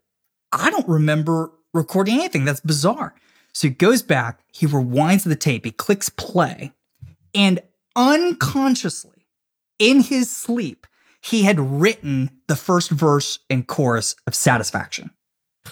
[0.52, 2.46] I don't remember recording anything.
[2.46, 3.16] That's bizarre.
[3.54, 6.74] So he goes back, he rewinds the tape, he clicks play,
[7.36, 7.60] and
[7.96, 9.28] unconsciously,
[9.78, 10.88] in his sleep,
[11.22, 15.12] he had written the first verse and chorus of Satisfaction,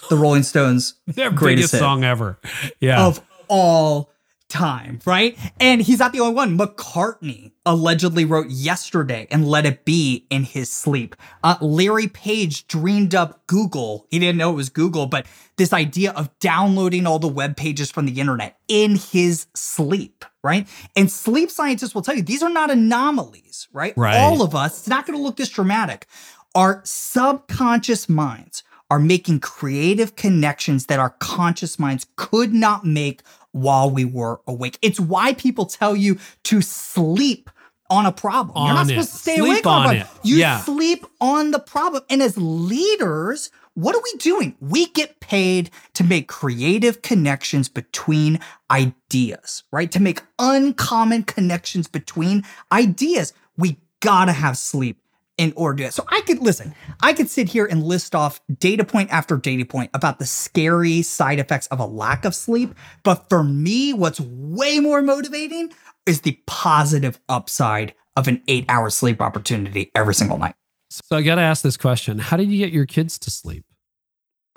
[0.08, 2.38] the Rolling Stones' Their greatest song ever.
[2.80, 3.04] Yeah.
[3.04, 4.11] of all
[4.52, 5.36] time, right?
[5.58, 6.58] And he's not the only one.
[6.58, 11.16] McCartney allegedly wrote Yesterday and Let It Be in his sleep.
[11.42, 14.06] Uh, Larry Page dreamed up Google.
[14.10, 15.26] He didn't know it was Google, but
[15.56, 20.68] this idea of downloading all the web pages from the internet in his sleep, right?
[20.94, 23.94] And sleep scientists will tell you these are not anomalies, right?
[23.96, 24.18] Right.
[24.18, 26.06] All of us, it's not going to look this dramatic.
[26.54, 33.22] Our subconscious minds are making creative connections that our conscious minds could not make
[33.52, 34.78] while we were awake.
[34.82, 37.50] It's why people tell you to sleep
[37.90, 38.64] on a problem.
[38.64, 40.06] You're not On supposed to stay Sleep awake on, on a it.
[40.22, 40.60] You Yeah.
[40.62, 42.02] sleep on the problem.
[42.08, 44.56] And as leaders, what are we doing?
[44.60, 48.40] We get paid to make creative connections between
[48.70, 49.90] ideas, right?
[49.92, 53.34] To make uncommon connections between ideas.
[53.58, 54.98] We gotta have sleep
[55.38, 55.94] in order to do it.
[55.94, 59.64] So I could listen, I could sit here and list off data point after data
[59.64, 62.74] point about the scary side effects of a lack of sleep.
[63.02, 65.72] But for me, what's way more motivating
[66.06, 70.54] is the positive upside of an eight hour sleep opportunity every single night.
[70.90, 73.64] so I got to ask this question How did you get your kids to sleep?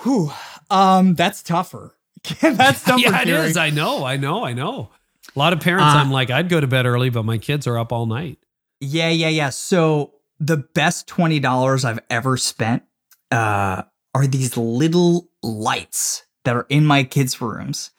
[0.04, 0.32] Whew.
[0.70, 1.96] Um, that's tougher.
[2.42, 3.00] that's tougher.
[3.00, 3.48] yeah, it Carey.
[3.48, 3.56] is.
[3.58, 4.04] I know.
[4.04, 4.44] I know.
[4.44, 4.90] I know.
[5.36, 7.66] A lot of parents, uh, I'm like, I'd go to bed early, but my kids
[7.66, 8.38] are up all night.
[8.82, 9.50] Yeah, yeah, yeah.
[9.50, 12.84] So the best twenty dollars I've ever spent
[13.32, 13.84] uh,
[14.14, 17.92] are these little lights that are in my kids' rooms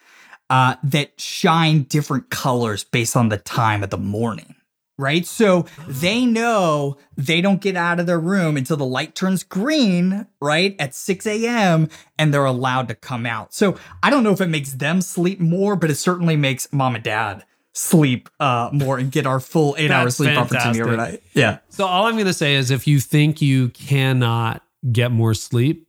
[0.51, 4.55] uh, that shine different colors based on the time of the morning.
[4.99, 5.27] Right.
[5.27, 10.27] So they know they don't get out of their room until the light turns green,
[10.41, 13.53] right, at 6 a.m., and they're allowed to come out.
[13.53, 16.95] So I don't know if it makes them sleep more, but it certainly makes mom
[16.95, 17.45] and dad
[17.77, 20.57] sleep uh, more and get our full eight hour sleep fantastic.
[20.57, 21.23] opportunity every night.
[21.35, 21.59] Yeah.
[21.69, 25.87] So all I'm going to say is if you think you cannot get more sleep,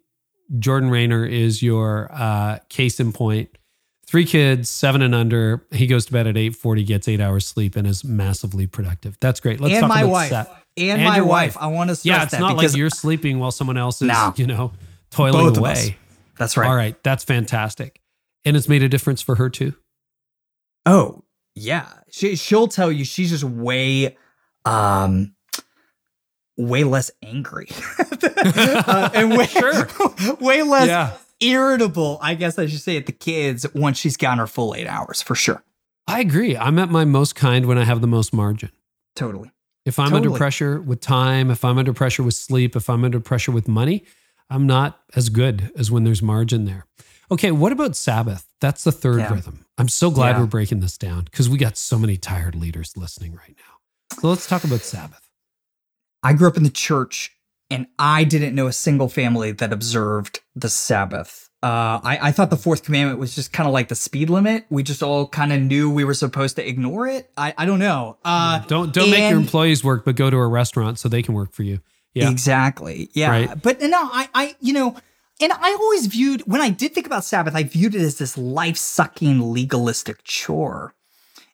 [0.59, 3.57] Jordan Raynor is your uh, case in point.
[4.05, 5.65] three kids, seven and under.
[5.71, 9.17] He goes to bed at eight forty, gets eight hours sleep, and is massively productive.
[9.19, 9.59] That's great.
[9.59, 10.31] Let's and talk my about wife.
[10.77, 11.55] And, and my wife.
[11.55, 11.57] wife.
[11.57, 14.07] I want to stress yeah, it's that not like you're sleeping while someone else is,
[14.09, 14.73] no, you know,
[15.09, 15.97] toiling away.
[16.37, 16.69] That's right.
[16.69, 17.99] All right, that's fantastic,
[18.45, 19.73] and it's made a difference for her too.
[20.85, 21.23] Oh
[21.57, 24.17] yeah, she she'll tell you she's just way,
[24.65, 25.35] um,
[26.57, 27.69] way less angry,
[28.23, 29.87] uh, and way sure.
[30.39, 30.87] way less.
[30.87, 34.75] Yeah irritable, I guess I should say, at the kids once she's gotten her full
[34.75, 35.63] eight hours for sure.
[36.07, 36.55] I agree.
[36.55, 38.71] I'm at my most kind when I have the most margin.
[39.15, 39.51] Totally.
[39.85, 40.27] If I'm totally.
[40.27, 43.67] under pressure with time, if I'm under pressure with sleep, if I'm under pressure with
[43.67, 44.05] money,
[44.49, 46.85] I'm not as good as when there's margin there.
[47.29, 48.47] Okay, what about Sabbath?
[48.61, 49.33] That's the third yeah.
[49.33, 49.65] rhythm.
[49.77, 50.39] I'm so glad yeah.
[50.39, 54.19] we're breaking this down because we got so many tired leaders listening right now.
[54.19, 55.29] So let's talk about Sabbath.
[56.23, 57.33] I grew up in the church
[57.69, 61.49] and I didn't know a single family that observed the Sabbath.
[61.61, 64.65] Uh, I, I thought the fourth commandment was just kind of like the speed limit.
[64.69, 67.29] We just all kind of knew we were supposed to ignore it.
[67.35, 68.17] I, I don't know.
[68.23, 71.23] Uh, don't don't and, make your employees work, but go to a restaurant so they
[71.23, 71.79] can work for you.
[72.13, 73.09] Yeah, exactly.
[73.13, 73.61] Yeah, right.
[73.61, 74.95] but no, I I you know,
[75.39, 78.37] and I always viewed when I did think about Sabbath, I viewed it as this
[78.37, 80.93] life sucking legalistic chore.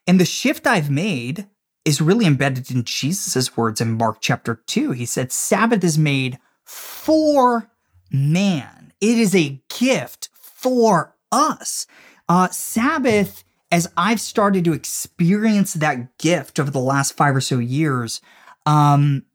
[0.07, 1.47] And the shift I've made
[1.85, 4.91] is really embedded in Jesus' words in Mark chapter 2.
[4.91, 7.69] He said, Sabbath is made for
[8.11, 11.85] man, it is a gift for us.
[12.29, 17.57] Uh, Sabbath, as I've started to experience that gift over the last five or so
[17.57, 18.21] years,
[18.65, 19.25] um,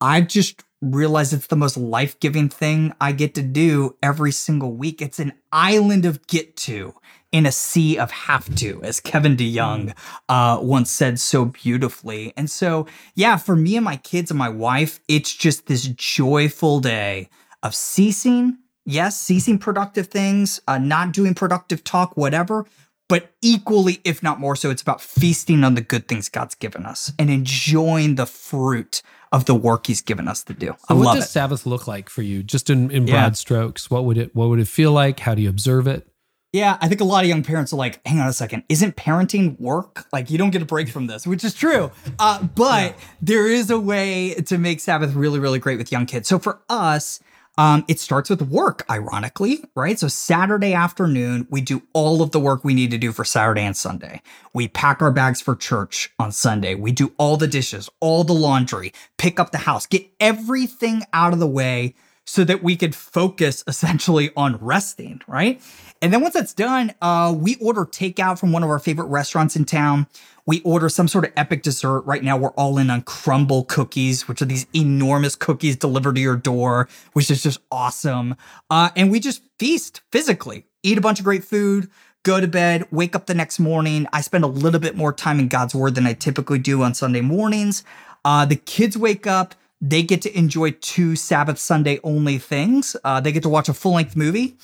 [0.00, 4.72] I've just realized it's the most life giving thing I get to do every single
[4.72, 5.02] week.
[5.02, 6.94] It's an island of get to
[7.32, 9.94] in a sea of have to, as Kevin DeYoung
[10.28, 12.32] uh, once said so beautifully.
[12.36, 16.80] And so, yeah, for me and my kids and my wife, it's just this joyful
[16.80, 17.28] day
[17.62, 22.66] of ceasing, yes, ceasing productive things, uh, not doing productive talk, whatever.
[23.08, 26.86] But equally, if not more so, it's about feasting on the good things God's given
[26.86, 29.02] us and enjoying the fruit
[29.32, 30.68] of the work He's given us to do.
[30.68, 31.28] So I what does it.
[31.28, 32.42] Sabbath look like for you?
[32.42, 33.30] Just in, in broad yeah.
[33.32, 35.20] strokes, what would it what would it feel like?
[35.20, 36.06] How do you observe it?
[36.52, 38.96] Yeah, I think a lot of young parents are like, hang on a second, isn't
[38.96, 40.06] parenting work?
[40.12, 41.92] Like, you don't get a break from this, which is true.
[42.18, 43.04] Uh, but yeah.
[43.22, 46.28] there is a way to make Sabbath really, really great with young kids.
[46.28, 47.20] So for us,
[47.58, 49.98] um, it starts with work, ironically, right?
[49.98, 53.62] So Saturday afternoon, we do all of the work we need to do for Saturday
[53.62, 54.22] and Sunday.
[54.54, 56.74] We pack our bags for church on Sunday.
[56.74, 61.32] We do all the dishes, all the laundry, pick up the house, get everything out
[61.32, 61.94] of the way
[62.30, 65.60] so that we could focus essentially on resting, right?
[66.00, 69.56] And then once that's done, uh, we order takeout from one of our favorite restaurants
[69.56, 70.06] in town.
[70.46, 72.02] We order some sort of epic dessert.
[72.02, 76.20] Right now, we're all in on Crumbl cookies, which are these enormous cookies delivered to
[76.20, 78.36] your door, which is just awesome.
[78.70, 81.90] Uh, and we just feast physically, eat a bunch of great food,
[82.22, 84.06] go to bed, wake up the next morning.
[84.12, 86.94] I spend a little bit more time in God's Word than I typically do on
[86.94, 87.82] Sunday mornings.
[88.24, 89.56] Uh, the kids wake up.
[89.80, 92.96] They get to enjoy two Sabbath Sunday only things.
[93.02, 94.56] Uh, they get to watch a full length movie.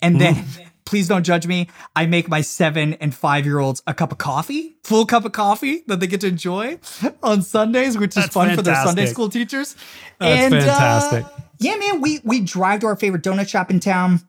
[0.00, 1.68] And then mm please don't judge me.
[1.96, 5.32] I make my seven and five year olds a cup of coffee, full cup of
[5.32, 6.78] coffee that they get to enjoy
[7.22, 8.56] on Sundays, which is fun fantastic.
[8.56, 9.74] for their Sunday school teachers.
[10.18, 11.24] That's and, uh, fantastic.
[11.24, 14.20] Uh, yeah, man, we we drive to our favorite donut shop in town,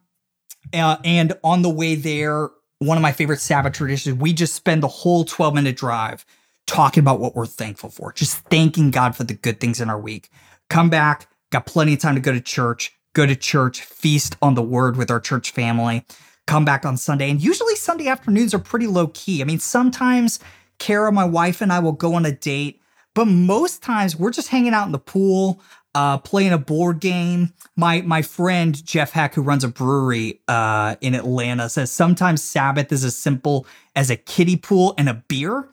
[0.72, 4.82] uh, and on the way there, one of my favorite Sabbath traditions, we just spend
[4.82, 6.24] the whole twelve minute drive
[6.66, 10.00] talking about what we're thankful for, just thanking God for the good things in our
[10.00, 10.30] week.
[10.70, 12.92] Come back, got plenty of time to go to church.
[13.12, 16.04] Go to church, feast on the word with our church family
[16.46, 17.30] come back on Sunday.
[17.30, 19.40] And usually Sunday afternoons are pretty low key.
[19.40, 20.38] I mean, sometimes
[20.78, 22.80] Kara, my wife, and I will go on a date,
[23.14, 25.60] but most times we're just hanging out in the pool,
[25.94, 27.52] uh, playing a board game.
[27.76, 32.92] My my friend Jeff Heck, who runs a brewery uh, in Atlanta, says sometimes Sabbath
[32.92, 35.68] is as simple as a kiddie pool and a beer.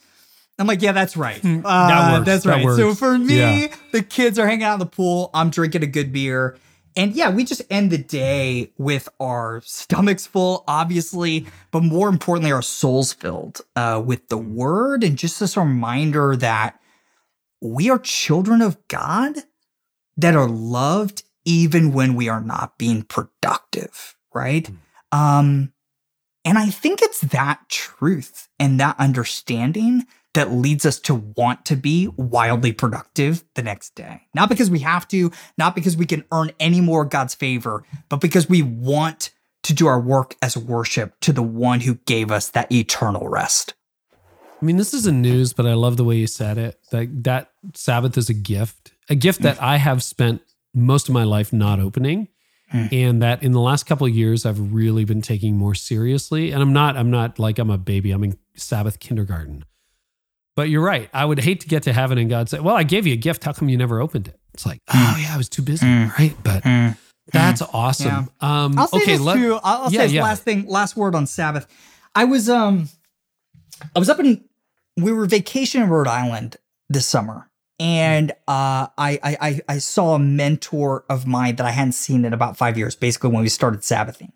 [0.62, 1.42] I'm like, yeah, that's right.
[1.42, 1.66] Hmm.
[1.66, 2.26] Uh, that works.
[2.28, 2.64] That's right.
[2.64, 3.76] That so for me, yeah.
[3.92, 5.32] the kids are hanging out in the pool.
[5.34, 6.56] I'm drinking a good beer
[6.96, 12.52] And yeah, we just end the day with our stomachs full, obviously, but more importantly,
[12.52, 16.80] our souls filled uh, with the word and just this reminder that
[17.62, 19.36] we are children of God
[20.18, 24.70] that are loved even when we are not being productive, right?
[25.12, 25.18] Mm.
[25.18, 25.74] Um,
[26.44, 31.76] and I think it's that truth and that understanding that leads us to want to
[31.76, 34.22] be wildly productive the next day.
[34.34, 38.22] Not because we have to, not because we can earn any more God's favor, but
[38.22, 39.32] because we want
[39.64, 43.74] to do our work as worship to the one who gave us that eternal rest.
[44.62, 46.80] I mean, this isn't news, but I love the way you said it.
[46.92, 50.42] That that Sabbath is a gift, a gift that I have spent
[50.74, 52.28] most of my life not opening.
[52.70, 52.86] Hmm.
[52.92, 56.52] And that in the last couple of years, I've really been taking more seriously.
[56.52, 58.12] And I'm not, I'm not like I'm a baby.
[58.12, 59.66] I'm in Sabbath kindergarten.
[60.62, 61.10] But you're right.
[61.12, 63.18] I would hate to get to heaven and God say, Well, I gave you a
[63.18, 63.44] gift.
[63.44, 64.40] How come you never opened it?
[64.54, 65.84] It's like, oh yeah, I was too busy.
[65.84, 66.16] Mm.
[66.20, 66.36] Right.
[66.44, 66.96] But mm.
[67.34, 68.30] that's awesome.
[68.40, 68.64] Yeah.
[68.64, 69.56] Um I'll say okay, this let, too.
[69.64, 70.22] I'll, I'll yeah, say yeah.
[70.22, 71.66] last thing, last word on Sabbath.
[72.14, 72.90] I was um
[73.96, 74.44] I was up in
[74.98, 76.58] we were vacation in Rhode Island
[76.90, 77.50] this summer.
[77.80, 82.34] And uh, I, I I saw a mentor of mine that I hadn't seen in
[82.34, 84.32] about five years, basically when we started Sabbathing.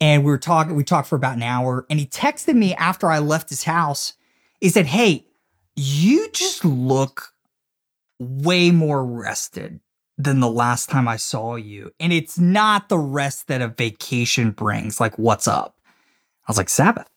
[0.00, 3.10] And we were talking, we talked for about an hour, and he texted me after
[3.10, 4.14] I left his house.
[4.62, 5.26] He said, Hey,
[5.76, 7.32] you just look
[8.18, 9.80] way more rested
[10.18, 11.92] than the last time I saw you.
[11.98, 15.00] And it's not the rest that a vacation brings.
[15.00, 15.76] Like, what's up?
[16.46, 17.08] I was like, Sabbath,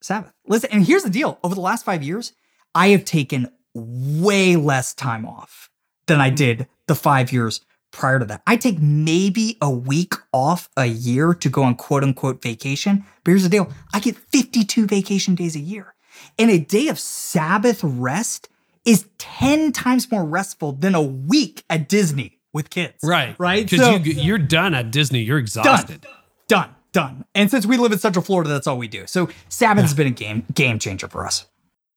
[0.00, 0.32] Sabbath.
[0.46, 2.32] Listen, and here's the deal over the last five years,
[2.74, 5.70] I have taken way less time off
[6.06, 6.36] than I mm-hmm.
[6.36, 8.42] did the five years prior to that.
[8.46, 13.04] I take maybe a week off a year to go on quote unquote vacation.
[13.24, 15.95] But here's the deal I get 52 vacation days a year.
[16.38, 18.48] And a day of Sabbath rest
[18.84, 22.94] is 10 times more restful than a week at Disney with kids.
[23.02, 23.34] Right.
[23.38, 23.68] Right.
[23.68, 25.20] Because so, you, are done at Disney.
[25.20, 26.02] You're exhausted.
[26.02, 26.12] Done.
[26.48, 26.74] Done.
[26.92, 27.24] Done.
[27.34, 29.06] And since we live in Central Florida, that's all we do.
[29.06, 31.46] So Sabbath's been a game game changer for us.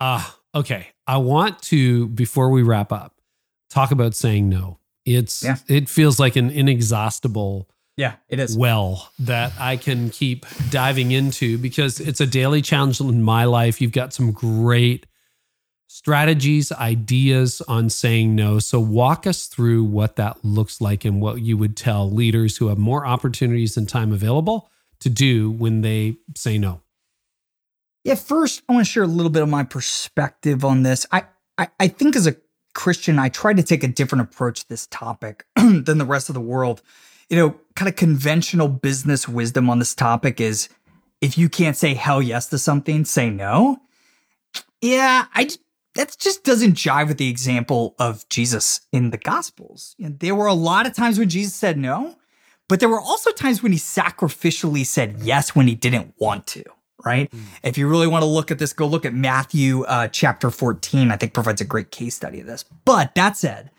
[0.01, 0.87] Ah, uh, okay.
[1.07, 3.15] I want to, before we wrap up,
[3.69, 4.79] talk about saying no.
[5.05, 5.55] It's yeah.
[5.69, 7.69] it feels like an inexhaustible
[7.99, 8.57] yeah, it is.
[8.57, 13.81] Well, that I can keep diving into because it's a daily challenge in my life.
[13.81, 15.05] You've got some great
[15.87, 18.59] strategies, ideas on saying no.
[18.59, 22.69] So, walk us through what that looks like and what you would tell leaders who
[22.69, 24.69] have more opportunities and time available
[25.01, 26.79] to do when they say no.
[28.05, 31.05] Yeah, first, I want to share a little bit of my perspective on this.
[31.11, 31.25] I,
[31.57, 32.37] I, I think as a
[32.73, 36.33] Christian, I try to take a different approach to this topic than the rest of
[36.33, 36.81] the world
[37.29, 40.69] you know, kind of conventional business wisdom on this topic is
[41.21, 43.77] if you can't say hell yes to something, say no.
[44.81, 45.49] Yeah, I
[45.95, 49.95] that just doesn't jive with the example of Jesus in the Gospels.
[49.97, 52.15] You know, there were a lot of times when Jesus said no,
[52.67, 56.63] but there were also times when he sacrificially said yes when he didn't want to.
[57.05, 57.31] Right?
[57.31, 57.43] Mm.
[57.63, 61.11] If you really want to look at this, go look at Matthew uh, chapter 14.
[61.11, 62.65] I think provides a great case study of this.
[62.83, 63.71] But that said,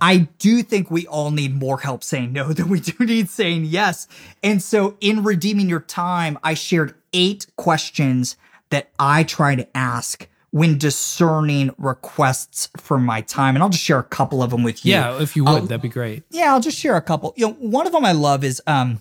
[0.00, 3.66] I do think we all need more help saying no than we do need saying
[3.66, 4.08] yes.
[4.42, 8.36] And so in redeeming your time, I shared eight questions
[8.70, 13.54] that I try to ask when discerning requests for my time.
[13.54, 14.92] And I'll just share a couple of them with you.
[14.92, 16.24] Yeah, if you would, that'd be great.
[16.30, 17.34] Yeah, I'll just share a couple.
[17.36, 19.00] You know, one of them I love is um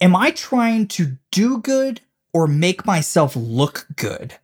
[0.00, 2.00] am I trying to do good
[2.32, 4.34] or make myself look good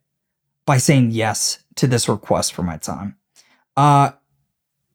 [0.64, 3.16] by saying yes to this request for my time?
[3.76, 4.12] Uh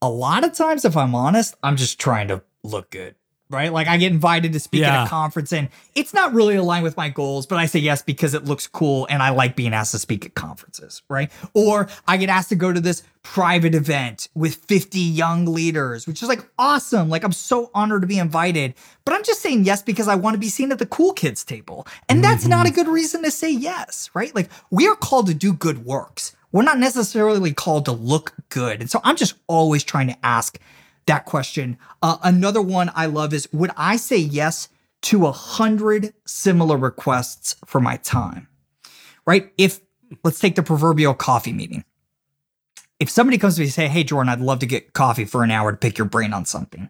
[0.02, 3.16] a lot of times, if I'm honest, I'm just trying to look good.
[3.50, 3.74] Right?
[3.74, 5.02] Like I get invited to speak yeah.
[5.02, 8.02] at a conference and it's not really aligned with my goals, but I say yes
[8.02, 11.30] because it looks cool and I like being asked to speak at conferences, right?
[11.54, 16.24] Or I get asked to go to this private event with 50 young leaders, which
[16.24, 17.10] is like awesome.
[17.10, 18.74] Like I'm so honored to be invited,
[19.04, 21.44] but I'm just saying yes because I want to be seen at the cool kids
[21.44, 21.86] table.
[22.08, 22.52] And that's mm-hmm.
[22.52, 24.34] not a good reason to say yes, right?
[24.34, 28.82] Like we are called to do good works we're not necessarily called to look good.
[28.82, 30.60] And so I'm just always trying to ask
[31.06, 31.78] that question.
[32.02, 34.70] Uh, another one I love is Would I say yes
[35.04, 38.48] to a hundred similar requests for my time?
[39.26, 39.52] Right?
[39.58, 39.80] If
[40.24, 41.84] let's take the proverbial coffee meeting.
[43.00, 45.44] If somebody comes to me and say, Hey, Jordan, I'd love to get coffee for
[45.44, 46.90] an hour to pick your brain on something.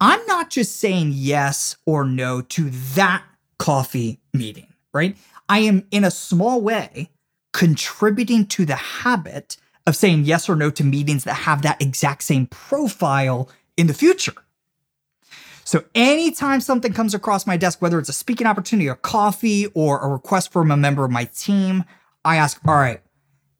[0.00, 3.24] I'm not just saying yes or no to that
[3.58, 5.16] coffee meeting, right?
[5.48, 7.10] I am in a small way
[7.58, 12.22] contributing to the habit of saying yes or no to meetings that have that exact
[12.22, 14.34] same profile in the future.
[15.64, 19.98] So anytime something comes across my desk, whether it's a speaking opportunity, a coffee, or
[19.98, 21.82] a request from a member of my team,
[22.24, 23.00] I ask, all right,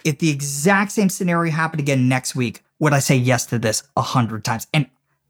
[0.05, 3.82] if the exact same scenario happened again next week, would I say yes to this
[3.96, 4.68] a hundred times?
[4.72, 4.86] And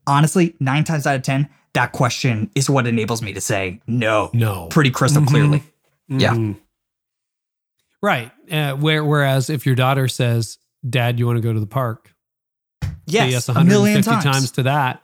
[0.07, 4.29] honestly, nine times out of 10, that question is what enables me to say no.
[4.35, 4.67] No.
[4.67, 5.27] Pretty crystal Mhm.
[5.29, 5.63] clearly.
[6.09, 6.53] Yeah.
[8.03, 8.31] Right.
[8.51, 12.13] Uh, where, whereas if your daughter says, Dad, you want to go to the park?
[13.07, 13.31] Yes.
[13.33, 14.25] yes a million 150 times.
[14.25, 15.03] times to that.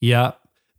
[0.00, 0.32] Yeah.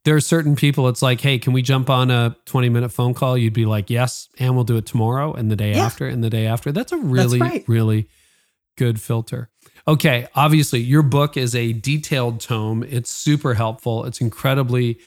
[0.04, 3.14] There are certain people, it's like, hey, can we jump on a 20 minute phone
[3.14, 3.38] call?
[3.38, 5.86] You'd be like, yes, and we'll do it tomorrow and the day Yeah.
[5.86, 6.72] after and the day after.
[6.72, 7.64] That's a really, right.
[7.68, 8.08] really
[8.78, 9.50] good filter.
[9.88, 10.28] Okay.
[10.34, 12.84] Obviously, your book is a detailed tome.
[12.84, 14.06] It's super helpful.
[14.06, 14.98] It's incredibly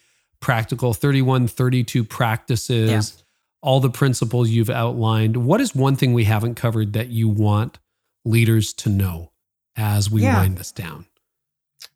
[0.40, 3.22] practical 31, 32 practices, Yeah.
[3.64, 5.38] All the principles you've outlined.
[5.38, 7.78] What is one thing we haven't covered that you want
[8.22, 9.32] leaders to know
[9.74, 10.38] as we Yeah.
[10.42, 11.06] wind this down?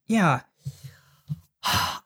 [0.07, 0.41] Yeah.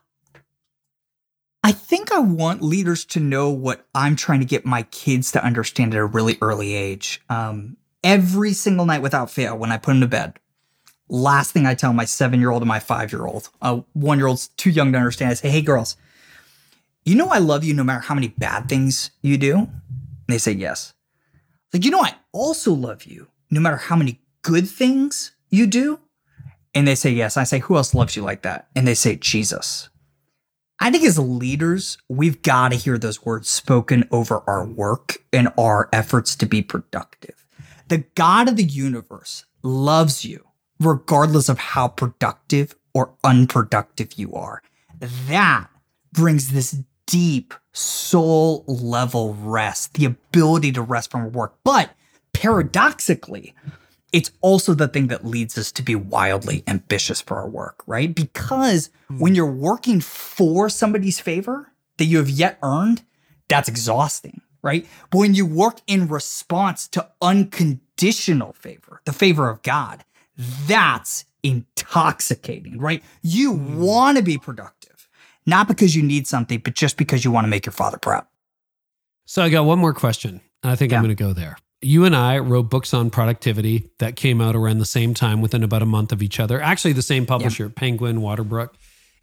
[1.65, 5.45] I think I want leaders to know what I'm trying to get my kids to
[5.45, 7.23] understand at a really early age.
[7.29, 10.35] Um, every single night without fail, when I put them to bed,
[11.09, 14.19] last thing I tell my seven year old and my five year old, uh, one
[14.19, 15.97] year old's too young to understand, I say, hey, girls,
[17.05, 19.57] you know I love you no matter how many bad things you do?
[19.59, 19.71] And
[20.29, 20.95] they say, yes.
[21.73, 25.99] Like, you know, I also love you no matter how many good things you do?
[26.75, 27.37] And they say, yes.
[27.37, 28.69] I say, who else loves you like that?
[28.75, 29.89] And they say, Jesus.
[30.81, 35.49] I think as leaders, we've got to hear those words spoken over our work and
[35.59, 37.47] our efforts to be productive.
[37.89, 40.47] The God of the universe loves you
[40.81, 44.63] regardless of how productive or unproductive you are.
[44.99, 45.69] That
[46.13, 51.55] brings this deep soul level rest, the ability to rest from work.
[51.65, 51.91] But
[52.33, 53.55] paradoxically,
[54.13, 58.15] it's also the thing that leads us to be wildly ambitious for our work, right?
[58.15, 59.19] Because hmm.
[59.19, 63.03] when you're working for somebody's favor that you have yet earned,
[63.49, 64.87] that's exhausting, right?
[65.11, 70.05] But when you work in response to unconditional favor, the favor of God,
[70.67, 73.03] that's intoxicating, right?
[73.23, 73.81] You hmm.
[73.81, 74.82] want to be productive,
[75.47, 78.27] not because you need something, but just because you want to make your father proud.
[79.27, 80.41] So I got one more question.
[80.63, 81.57] I think I'm going to go there.
[81.81, 85.65] You and I wrote books on productivity that came out around the same time within
[85.65, 86.61] about a month of each other.
[86.61, 88.71] Actually, the same publisher, Penguin, Waterbrook,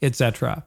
[0.02, 0.66] etc.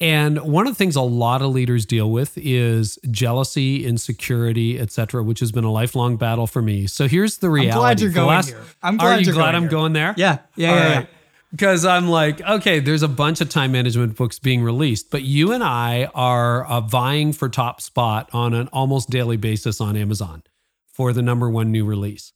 [0.00, 5.22] And one of the things a lot of leaders deal with is jealousy, insecurity, etc.,
[5.22, 6.86] which has been a lifelong battle for me.
[6.86, 7.72] So here's the reality.
[7.72, 8.62] I'm glad you're going last- here.
[8.82, 9.70] I'm Are glad you you're glad going I'm here.
[9.70, 10.14] going there?
[10.16, 11.08] Yeah, yeah, All yeah, right.
[11.50, 15.52] Because I'm like, okay, there's a bunch of time management books being released, but you
[15.52, 20.42] and I are uh, vying for top spot on an almost daily basis on Amazon
[20.86, 22.32] for the number one new release.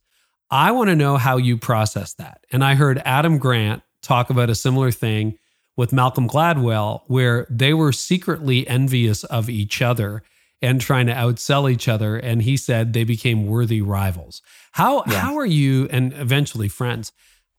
[0.50, 2.44] I want to know how you process that.
[2.50, 5.38] And I heard Adam Grant talk about a similar thing
[5.76, 10.22] with Malcolm Gladwell, where they were secretly envious of each other
[10.60, 12.16] and trying to outsell each other.
[12.16, 14.42] And he said they became worthy rivals.
[14.72, 15.20] How Yeah.
[15.20, 17.12] how are you, and eventually friends,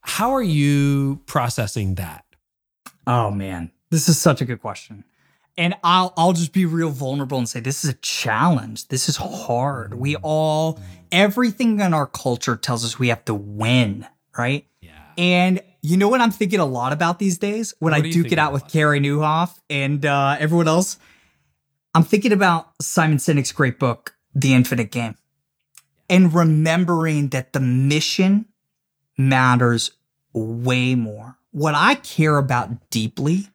[0.04, 2.26] how are you processing that?
[3.08, 5.04] Oh man, this is such a good question.
[5.58, 8.88] And I'll I'll just be real vulnerable and say this is a challenge.
[8.88, 9.93] This is hard.
[9.93, 10.80] We all
[11.12, 14.66] everything in our culture tells us we have to win, right?
[14.82, 14.91] Yeah.
[15.18, 18.32] And you know what I'm thinking a lot about these days when What I duke
[18.32, 18.68] it out with?
[18.68, 20.97] Carey Nieuwhof and uh, everyone else.
[21.93, 25.16] I'm thinking about Simon Sinek's great book, The Infinite Game,
[26.10, 28.47] and remembering that the mission
[29.18, 29.91] matters
[30.34, 31.38] way more.
[31.51, 33.49] What I care about deeply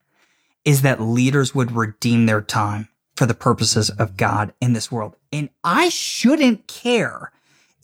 [0.65, 5.17] is that leaders would redeem their time for the purposes of God in this world.
[5.33, 7.33] And I shouldn't care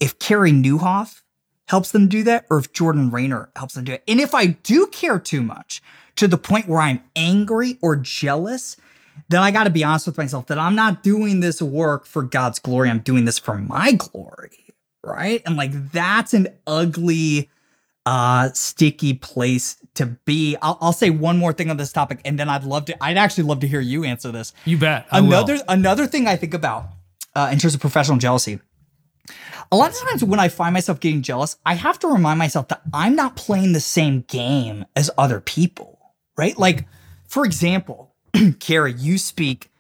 [0.01, 1.23] if Carey Nieuwhof
[1.67, 4.05] helps them do that or if Jordan Raynor helps them do it.
[4.07, 5.83] And if I do care too much
[6.17, 8.77] to the point where I'm angry or jealous,
[9.29, 12.23] then I got to be honest with myself that I'm not doing this work for
[12.23, 12.91] God's glory.
[12.91, 14.75] I'm doing this for my glory.
[15.03, 15.43] Right.
[15.45, 17.51] And like that's an ugly,
[18.07, 20.57] uh, sticky place to be.
[20.61, 23.17] I'll, I'll say one more thing on this topic and then I'd love to, I'd
[23.17, 24.53] actually love to hear you answer this.
[24.65, 25.07] You bet.
[25.11, 25.29] I will.
[25.29, 26.89] Another another thing I think about
[27.35, 28.61] uh, in terms of professional jealousy.
[29.73, 32.69] A lot of times when I find myself getting jealous, I have to remind myself
[32.69, 36.57] that I'm not playing the same game as other people, right?
[36.59, 36.87] Like,
[37.27, 38.15] for example,
[38.61, 39.71] Carey, you speak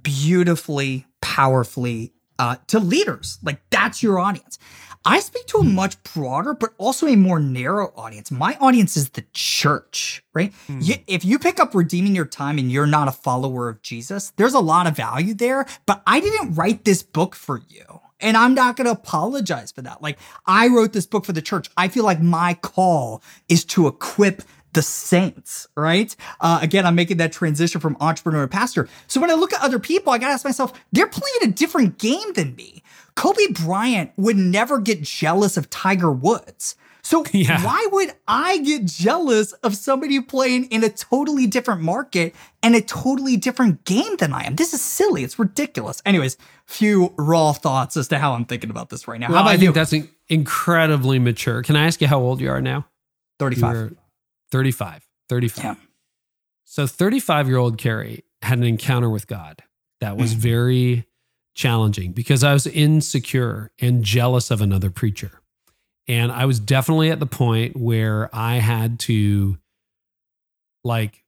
[0.00, 3.38] beautifully, powerfully uh, to leaders.
[3.42, 4.58] Like, that's your audience.
[5.04, 8.30] I speak to a much broader, but also a more narrow audience.
[8.30, 10.52] My audience is the church, right?
[10.80, 14.32] You, if you pick up redeeming your time and you're not a follower of Jesus,
[14.36, 18.00] there's a lot of value there, but I didn't write this book for you.
[18.20, 20.00] And I'm not going to apologize for that.
[20.00, 21.68] Like, I wrote this book for the church.
[21.76, 24.42] I feel like my call is to equip
[24.72, 26.14] the saints, right?
[26.40, 28.88] Uh, again, I'm making that transition from entrepreneur to pastor.
[29.06, 31.98] So when I look at other people, I gotta ask myself, they're playing a different
[31.98, 32.82] game than me.
[33.14, 37.62] Kobe Bryant would never get jealous of Tiger Woods So Yeah.
[37.64, 42.80] why would I get jealous of somebody playing in a totally different market and a
[42.80, 44.54] totally different game than I am?
[44.56, 45.24] This is silly.
[45.24, 46.00] It's ridiculous.
[46.06, 46.36] Anyways,
[46.66, 49.28] few raw thoughts as to how I'm thinking about this right now.
[49.28, 49.58] Well, how about I you?
[49.72, 49.94] think that's
[50.28, 51.62] incredibly mature.
[51.62, 52.86] Can I ask you how old you are now?
[53.40, 53.74] 35.
[53.74, 53.90] You're
[54.52, 55.06] 35.
[55.28, 55.64] 35.
[55.64, 55.74] Yeah.
[56.64, 59.62] So 35 year old Carey had an encounter with God
[60.00, 60.38] that was Mm.
[60.38, 61.06] very
[61.54, 65.40] challenging because I was insecure and jealous of another preacher.
[66.08, 69.58] And I was definitely at the point where I had to
[70.84, 71.22] like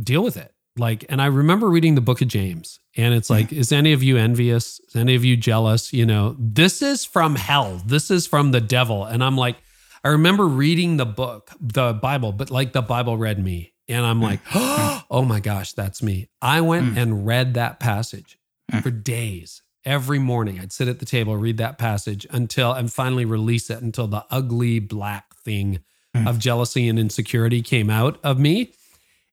[0.00, 0.52] deal with it.
[0.76, 4.02] Like, and I remember reading the book of James, and it's like, is any of
[4.02, 4.80] you envious?
[4.80, 5.92] Is any of you jealous?
[5.92, 7.82] You know, this is from hell.
[7.84, 9.04] This is from the devil.
[9.04, 9.56] And I'm like,
[10.04, 13.72] I remember reading the book, the Bible, but like the Bible read me.
[13.88, 14.22] And I'm mm.
[14.22, 14.40] like,
[15.10, 16.28] oh my gosh, that's me.
[16.40, 16.96] I went mm.
[16.96, 18.38] and read that passage
[18.70, 18.82] mm.
[18.82, 19.62] for days.
[19.88, 23.80] Every morning, I'd sit at the table, read that passage until and finally release it
[23.80, 25.78] until the ugly black thing
[26.14, 26.28] hmm.
[26.28, 28.74] of jealousy and insecurity came out of me.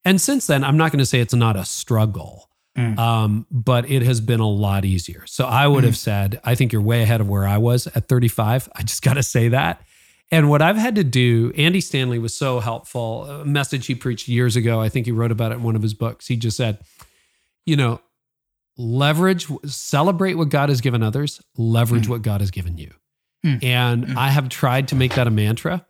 [0.06, 2.98] And since then, I'm not going to say it's not a struggle, hmm.
[2.98, 5.26] um, but it has been a lot easier.
[5.28, 5.88] So I would hmm.
[5.88, 8.70] have said, I think you're way ahead of where I was at 35.
[8.74, 9.82] I just got to say that.
[10.32, 13.26] And what I've had to do, Andy Stanley was so helpful.
[13.26, 14.80] A message he preached years ago.
[14.80, 16.28] I think he wrote about it in one of his books.
[16.28, 16.80] He just said,
[17.66, 18.00] you know,
[18.78, 22.12] leverage, celebrate what God has given others, leverage hmm.
[22.12, 22.92] what God has given you.
[23.44, 23.56] Hmm.
[23.62, 24.18] And hmm.
[24.18, 25.86] I have tried to make that a mantra.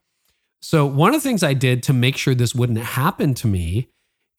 [0.61, 3.89] So, one of the things I did to make sure this wouldn't happen to me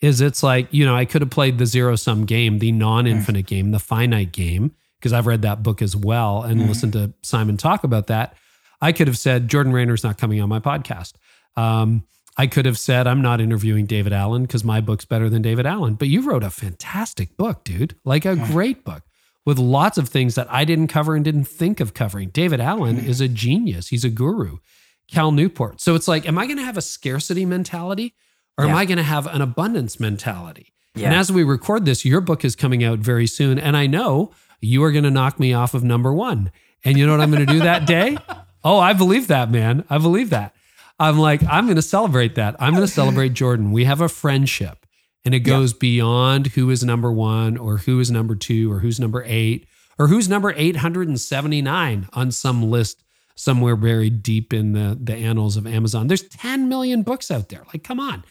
[0.00, 3.06] is it's like, you know, I could have played the zero sum game, the non
[3.06, 7.12] infinite game, the finite game, because I've read that book as well and listened to
[7.22, 8.36] Simon talk about that.
[8.80, 11.14] I could have said, Jordan Raynor's not coming on my podcast.
[11.56, 12.04] Um,
[12.36, 15.66] I could have said, I'm not interviewing David Allen because my book's better than David
[15.66, 15.94] Allen.
[15.94, 19.02] But you wrote a fantastic book, dude, like a great book
[19.46, 22.28] with lots of things that I didn't cover and didn't think of covering.
[22.30, 24.58] David Allen is a genius, he's a guru.
[25.08, 25.80] Cal Newport.
[25.80, 28.14] So it's like, am I going to have a scarcity mentality
[28.58, 30.72] or am I going to have an abundance mentality?
[30.96, 33.58] And as we record this, your book is coming out very soon.
[33.58, 36.50] And I know you are going to knock me off of number one.
[36.84, 38.18] And you know what I'm going to do that day?
[38.64, 39.84] Oh, I believe that, man.
[39.88, 40.52] I believe that.
[40.98, 42.56] I'm like, I'm going to celebrate that.
[42.58, 43.70] I'm going to celebrate Jordan.
[43.70, 44.86] We have a friendship
[45.24, 49.00] and it goes beyond who is number one or who is number two or who's
[49.00, 49.66] number eight
[49.98, 53.02] or who's number 879 on some list
[53.34, 56.06] somewhere buried deep in the, the annals of Amazon.
[56.06, 57.64] There's 10 million books out there.
[57.72, 58.24] Like, come on.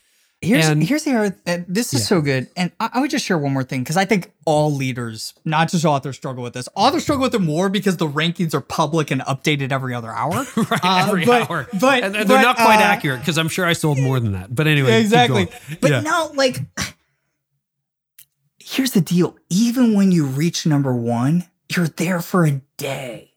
[0.45, 1.37] Here's And- here's the other.
[1.47, 2.05] Uh, this is Yeah.
[2.05, 4.73] so good, and I, I would just share one more thing because I think all
[4.73, 6.69] leaders, not just authors, struggle with this.
[6.75, 10.45] Authors struggle with it more because the rankings are public and updated every other hour.
[10.55, 11.67] Right, Uh, every but- hour.
[11.79, 14.33] but and they're but, not quite uh, accurate because I'm sure I sold more than
[14.33, 14.53] that.
[14.53, 15.47] But anyway, exactly.
[15.81, 15.99] But Yeah.
[16.01, 16.59] no, like,
[18.59, 19.35] here's the deal.
[19.49, 23.31] Even when you reach number one, you're there for a day,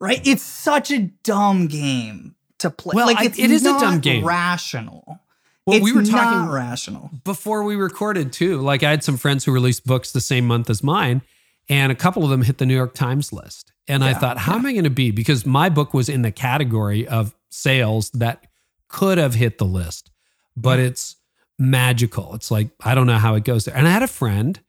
[0.00, 0.20] right?
[0.26, 2.92] It's such a dumb game to play.
[2.94, 4.24] Well, like, I- it's it is a dumb game.
[4.24, 5.18] Rational.
[5.66, 7.10] Well, it's we were talking rational.
[7.24, 8.60] before we recorded too.
[8.60, 11.22] Like I had some friends who released books the same month as mine,
[11.68, 13.72] and a couple of them hit the New York Times list.
[13.88, 15.10] And I thought, how am I going to be?
[15.10, 18.46] Because my book was in the category of sales that
[18.88, 20.10] could have hit the list,
[20.56, 21.16] but it's
[21.58, 22.34] magical.
[22.34, 23.76] It's like I don't know how it goes there.
[23.76, 24.60] And I had a friend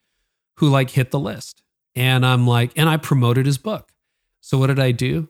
[0.57, 1.63] who like hit the list,
[1.95, 3.91] and I'm like, and I promoted his book.
[4.41, 5.29] So what did I do?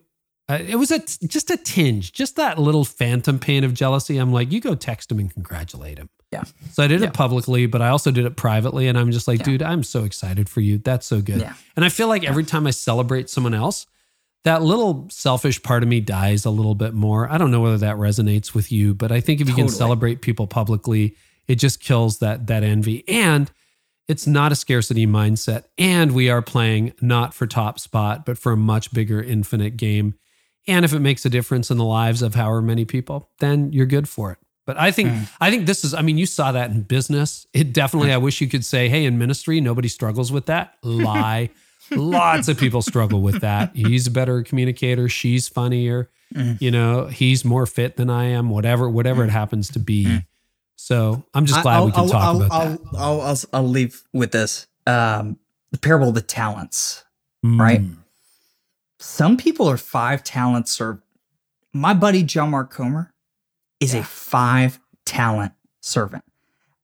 [0.50, 4.18] Uh, it was a just a tinge, just that little phantom pain of jealousy.
[4.18, 6.10] I'm like, you go text him and congratulate him.
[6.32, 6.44] Yeah.
[6.72, 7.08] So I did Yeah.
[7.08, 8.88] it publicly, but I also did it privately.
[8.88, 9.46] And I'm just like, Yeah.
[9.46, 10.80] dude, I'm so excited for you.
[10.80, 11.40] That's so good.
[11.40, 11.54] Yeah.
[11.76, 13.86] And I feel like every time I celebrate someone else,
[14.44, 17.32] that little selfish part of me dies a little bit more.
[17.32, 20.22] I don't know whether that resonates with you, but I think if you can celebrate
[20.22, 21.16] people publicly,
[21.48, 23.08] it just kills that that envy.
[23.08, 23.50] And
[24.10, 25.66] it's not a scarcity mindset.
[25.78, 30.16] And we are playing not for top spot, but for a much bigger infinite game.
[30.68, 33.86] And if it makes a difference in the lives of however many people, then you're
[33.86, 34.38] good for it.
[34.66, 35.24] But I think hmm.
[35.42, 37.46] I think this is I mean you saw that in business.
[37.54, 38.16] It definitely hmm.
[38.16, 40.76] I wish you could say hey in ministry nobody struggles with that.
[40.84, 41.50] Lie.
[41.92, 43.76] Lots of people struggle with that.
[43.76, 46.10] He's a better communicator, she's funnier.
[46.34, 46.54] Hmm.
[46.60, 50.22] You know, he's more fit than I am, whatever whatever it happens to be.
[50.76, 52.80] So, I'm just glad we can talk I'll, about I'll, that.
[52.96, 54.68] I'll, I'll, I'll leave with this.
[54.86, 55.38] Um,
[55.72, 57.06] the parable of the talents,
[57.44, 57.82] right?
[59.04, 61.04] Some people are five talent served.
[61.74, 63.14] My buddy John Mark Comer
[63.82, 65.52] is a five talent
[65.82, 66.24] servant.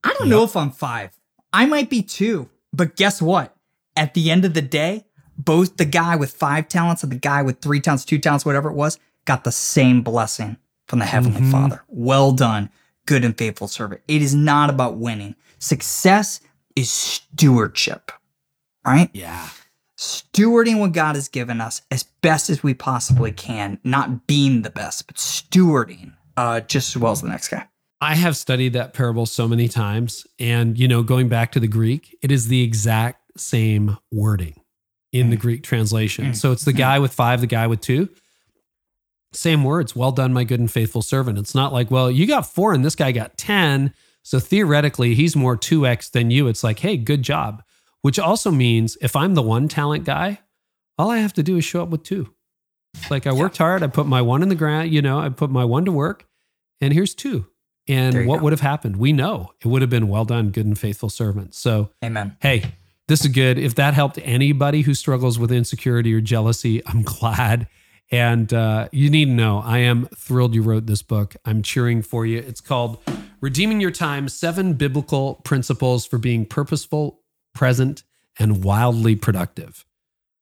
[0.04, 1.18] I don't know if I'm five.
[1.54, 2.50] I might be two.
[2.74, 3.56] But guess what?
[3.96, 5.06] At the end of the day,
[5.38, 8.70] both the guy with five talents and the guy with three talents, two talents, whatever
[8.70, 11.52] it was, got the same blessing from the Heavenly Mhm.
[11.52, 11.84] Father.
[11.88, 12.70] Well done,
[13.06, 14.02] good and faithful servant.
[14.10, 15.36] It is not about winning.
[15.58, 16.42] Success
[16.76, 18.12] is stewardship,
[18.86, 19.10] right?
[19.14, 19.48] Yeah.
[20.00, 24.70] Stewarding what God has given us as best as we possibly can, not being the
[24.70, 27.68] best, but stewarding uh, just as well as the next guy.
[28.00, 30.26] I have studied that parable so many times.
[30.40, 34.62] And, you know, going back to the Greek, it is the exact same wording
[35.12, 35.42] in the Mm.
[35.42, 36.28] Greek translation.
[36.28, 36.36] Mm.
[36.38, 36.78] So it's the Mm.
[36.78, 38.08] guy with five, the guy with two.
[39.34, 39.98] Same words.
[39.98, 41.38] Well done, my good and faithful servant.
[41.38, 43.94] It's not like, well, you got four and this guy got 10.
[44.24, 46.48] So theoretically, he's more 2x than you.
[46.48, 47.64] It's like, hey, good job.
[48.02, 50.40] Which also means if I'm the one talent guy,
[50.98, 52.34] all I have to do is show up with two.
[53.10, 55.50] Like I worked hard, I put my one in the ground, you know, I put
[55.50, 56.26] my one to work,
[56.82, 57.48] and here's two.
[57.88, 58.44] And what go.
[58.44, 58.98] would have happened?
[58.98, 61.56] We know it would have been well done, good and faithful servant.
[61.56, 62.38] So, Amen.
[62.40, 62.74] hey,
[63.08, 63.58] this is good.
[63.58, 67.68] If that helped anybody who struggles with insecurity or jealousy, I'm glad.
[68.12, 71.36] And uh, you need to know, I am thrilled you wrote this book.
[71.46, 72.40] I'm cheering for you.
[72.40, 73.00] It's called
[73.42, 77.22] Redeeming Your Time Seven Biblical Principles for Being Purposeful,
[77.60, 78.04] Present,
[78.40, 79.86] and Wildly Productive.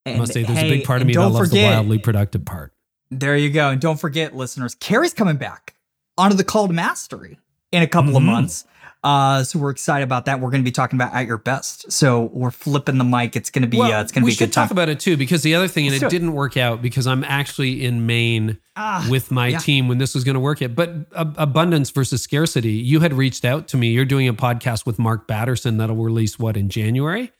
[0.06, 2.44] I must say, there's a big part of me that loves forget, the wildly productive
[2.44, 2.72] part.
[3.10, 3.70] There you go.
[3.70, 5.74] And don't forget, listeners, Carey's coming back
[6.16, 7.40] onto the call to mastery
[7.72, 8.26] in a couple of Mhm.
[8.26, 8.66] months.
[9.04, 10.40] Uh, so we're excited about that.
[10.40, 11.90] We're going to be talking about at your best.
[11.92, 13.36] So we're flipping the mic.
[13.36, 14.64] It's going to be uh, it's going to be a should good time.
[14.66, 17.06] talk about it too, because the other thing, and Let's it didn't work out because
[17.06, 19.58] I'm actually in Maine Ah, with my yeah.
[19.58, 20.74] team when this was going to work it.
[20.74, 23.90] But ab- abundance versus scarcity, you had reached out to me.
[23.90, 27.30] You're doing a podcast with Mark Batterson that'll release what in January?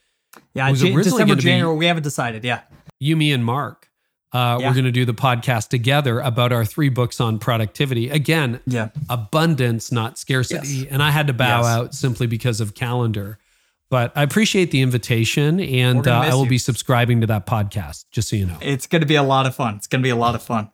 [0.54, 1.76] yeah, it was Jan- originally December, January.
[1.76, 2.44] We haven't decided.
[2.44, 2.60] Yeah.
[3.00, 3.87] You, me, and Mark.
[4.32, 4.68] Uh, Yeah.
[4.68, 8.10] We're going to do the podcast together about our three books on productivity.
[8.10, 8.88] Again, Yeah.
[9.08, 10.68] abundance, not scarcity.
[10.68, 10.86] Yes.
[10.90, 11.66] And I had to bow Yes.
[11.66, 13.38] out simply because of calendar.
[13.90, 16.50] But I appreciate the invitation, and uh, I will you.
[16.50, 18.58] be subscribing to that podcast, just so you know.
[18.60, 19.76] It's going to be a lot of fun.
[19.76, 20.68] It's going to be a lot of fun.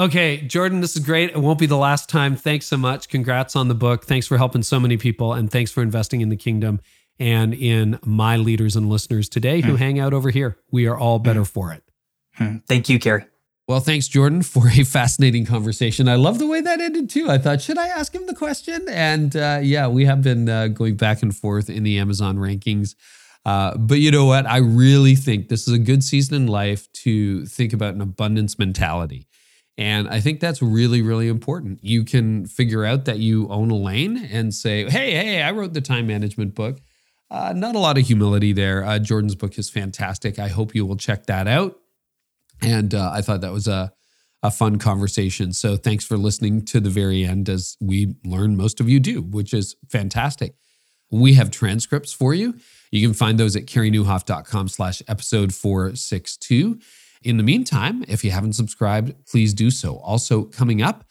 [0.00, 1.30] Okay, Jordan, this is great.
[1.30, 2.36] It won't be the last time.
[2.36, 3.08] Thanks so much.
[3.08, 4.04] Congrats on the book.
[4.04, 6.80] Thanks for helping so many people, and thanks for investing in the kingdom
[7.18, 10.56] and in my leaders and listeners today who hang out over here.
[10.70, 11.82] We are all better for it.
[12.38, 12.58] Hmm.
[12.68, 13.24] Thank you, Carey.
[13.66, 16.08] Well, thanks, Jordan, for a fascinating conversation.
[16.08, 17.28] I love the way that ended too.
[17.28, 18.86] I thought, should I ask him the question?
[18.88, 22.94] And uh, yeah, we have been uh, going back and forth in the Amazon rankings.
[23.44, 24.46] Uh, but you know what?
[24.46, 28.58] I really think this is a good season in life to think about an abundance
[28.58, 29.26] mentality.
[29.76, 31.84] And I think that's really, really important.
[31.84, 35.72] You can figure out that you own a lane and say, hey, hey, I wrote
[35.72, 36.80] the time management book.
[37.30, 38.82] Uh, not a lot of humility there.
[38.82, 40.38] Uh, Jordan's book is fantastic.
[40.38, 41.78] I hope you will check that out.
[42.62, 43.92] And uh, I thought that was a,
[44.42, 45.52] a fun conversation.
[45.52, 49.22] So thanks for listening to the very end as we learn most of you do,
[49.22, 50.54] which is fantastic.
[51.10, 52.54] We have transcripts for you.
[52.90, 56.78] You can find those at careynieuwhof.com slash episode 462.
[57.22, 59.96] In the meantime, if you haven't subscribed, please do so.
[59.98, 61.04] Also coming up,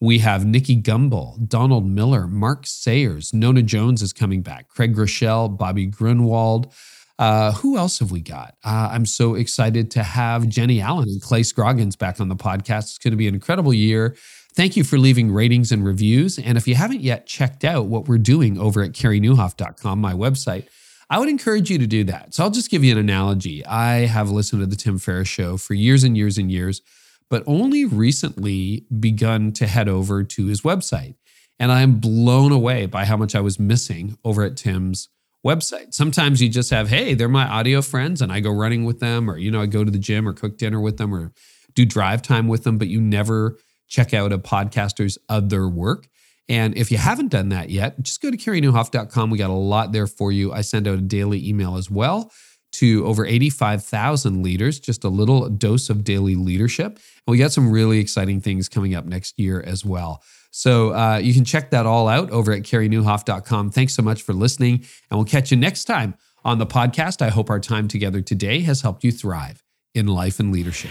[0.00, 5.58] we have Nicky Gumbel, Donald Miller, Mark Sayers, Nona Jones is coming back, Craig Groeschel,
[5.58, 6.72] Bobby Grunwald.
[7.20, 8.56] Uh, who else have we got?
[8.64, 12.84] Uh, I'm so excited to have Jennie Allen and Clay Scroggins back on the podcast.
[12.84, 14.16] It's going to be an incredible year.
[14.54, 16.38] Thank you for leaving ratings and reviews.
[16.38, 20.66] And if you haven't yet checked out what we're doing over at careynieuwhof.com, my website,
[21.10, 22.32] I would encourage you to do that.
[22.32, 23.66] So I'll just give you an analogy.
[23.66, 26.80] I have listened to the Tim Ferriss show for years and years and years,
[27.28, 31.16] but only recently begun to head over to his website.
[31.58, 35.10] And I'm blown away by how much I was missing over at Tim's
[35.46, 35.94] website.
[35.94, 39.30] Sometimes you just have, hey, they're my audio friends, and I go running with them,
[39.30, 41.32] or, you know, I go to the gym or cook dinner with them or
[41.74, 43.56] do drive time with them, but you never
[43.88, 46.08] check out a podcaster's other work.
[46.48, 49.30] And if you haven't done that yet, just go to careynieuwhof.com.
[49.30, 50.52] We got a lot there for you.
[50.52, 52.32] I send out a daily email as well
[52.72, 56.92] to over 85,000 leaders, just a little dose of daily leadership.
[56.94, 60.22] And we got some really exciting things coming up next year as well.
[60.50, 63.70] So uh, you can check that all out over at careynieuwhof.com.
[63.70, 66.14] Thanks so much for listening, and we'll catch you next time
[66.44, 67.22] on the podcast.
[67.22, 69.62] I hope our time together today has helped you thrive
[69.94, 70.90] in life and leadership.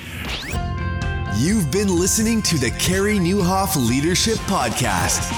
[1.38, 5.32] You've been listening to the Carey Nieuwhof Leadership Podcast.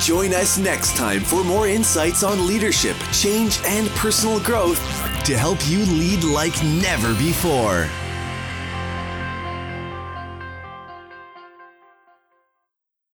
[0.00, 4.78] Join us next time for more insights on leadership, change, and personal growth
[5.24, 7.88] to help you lead like never before.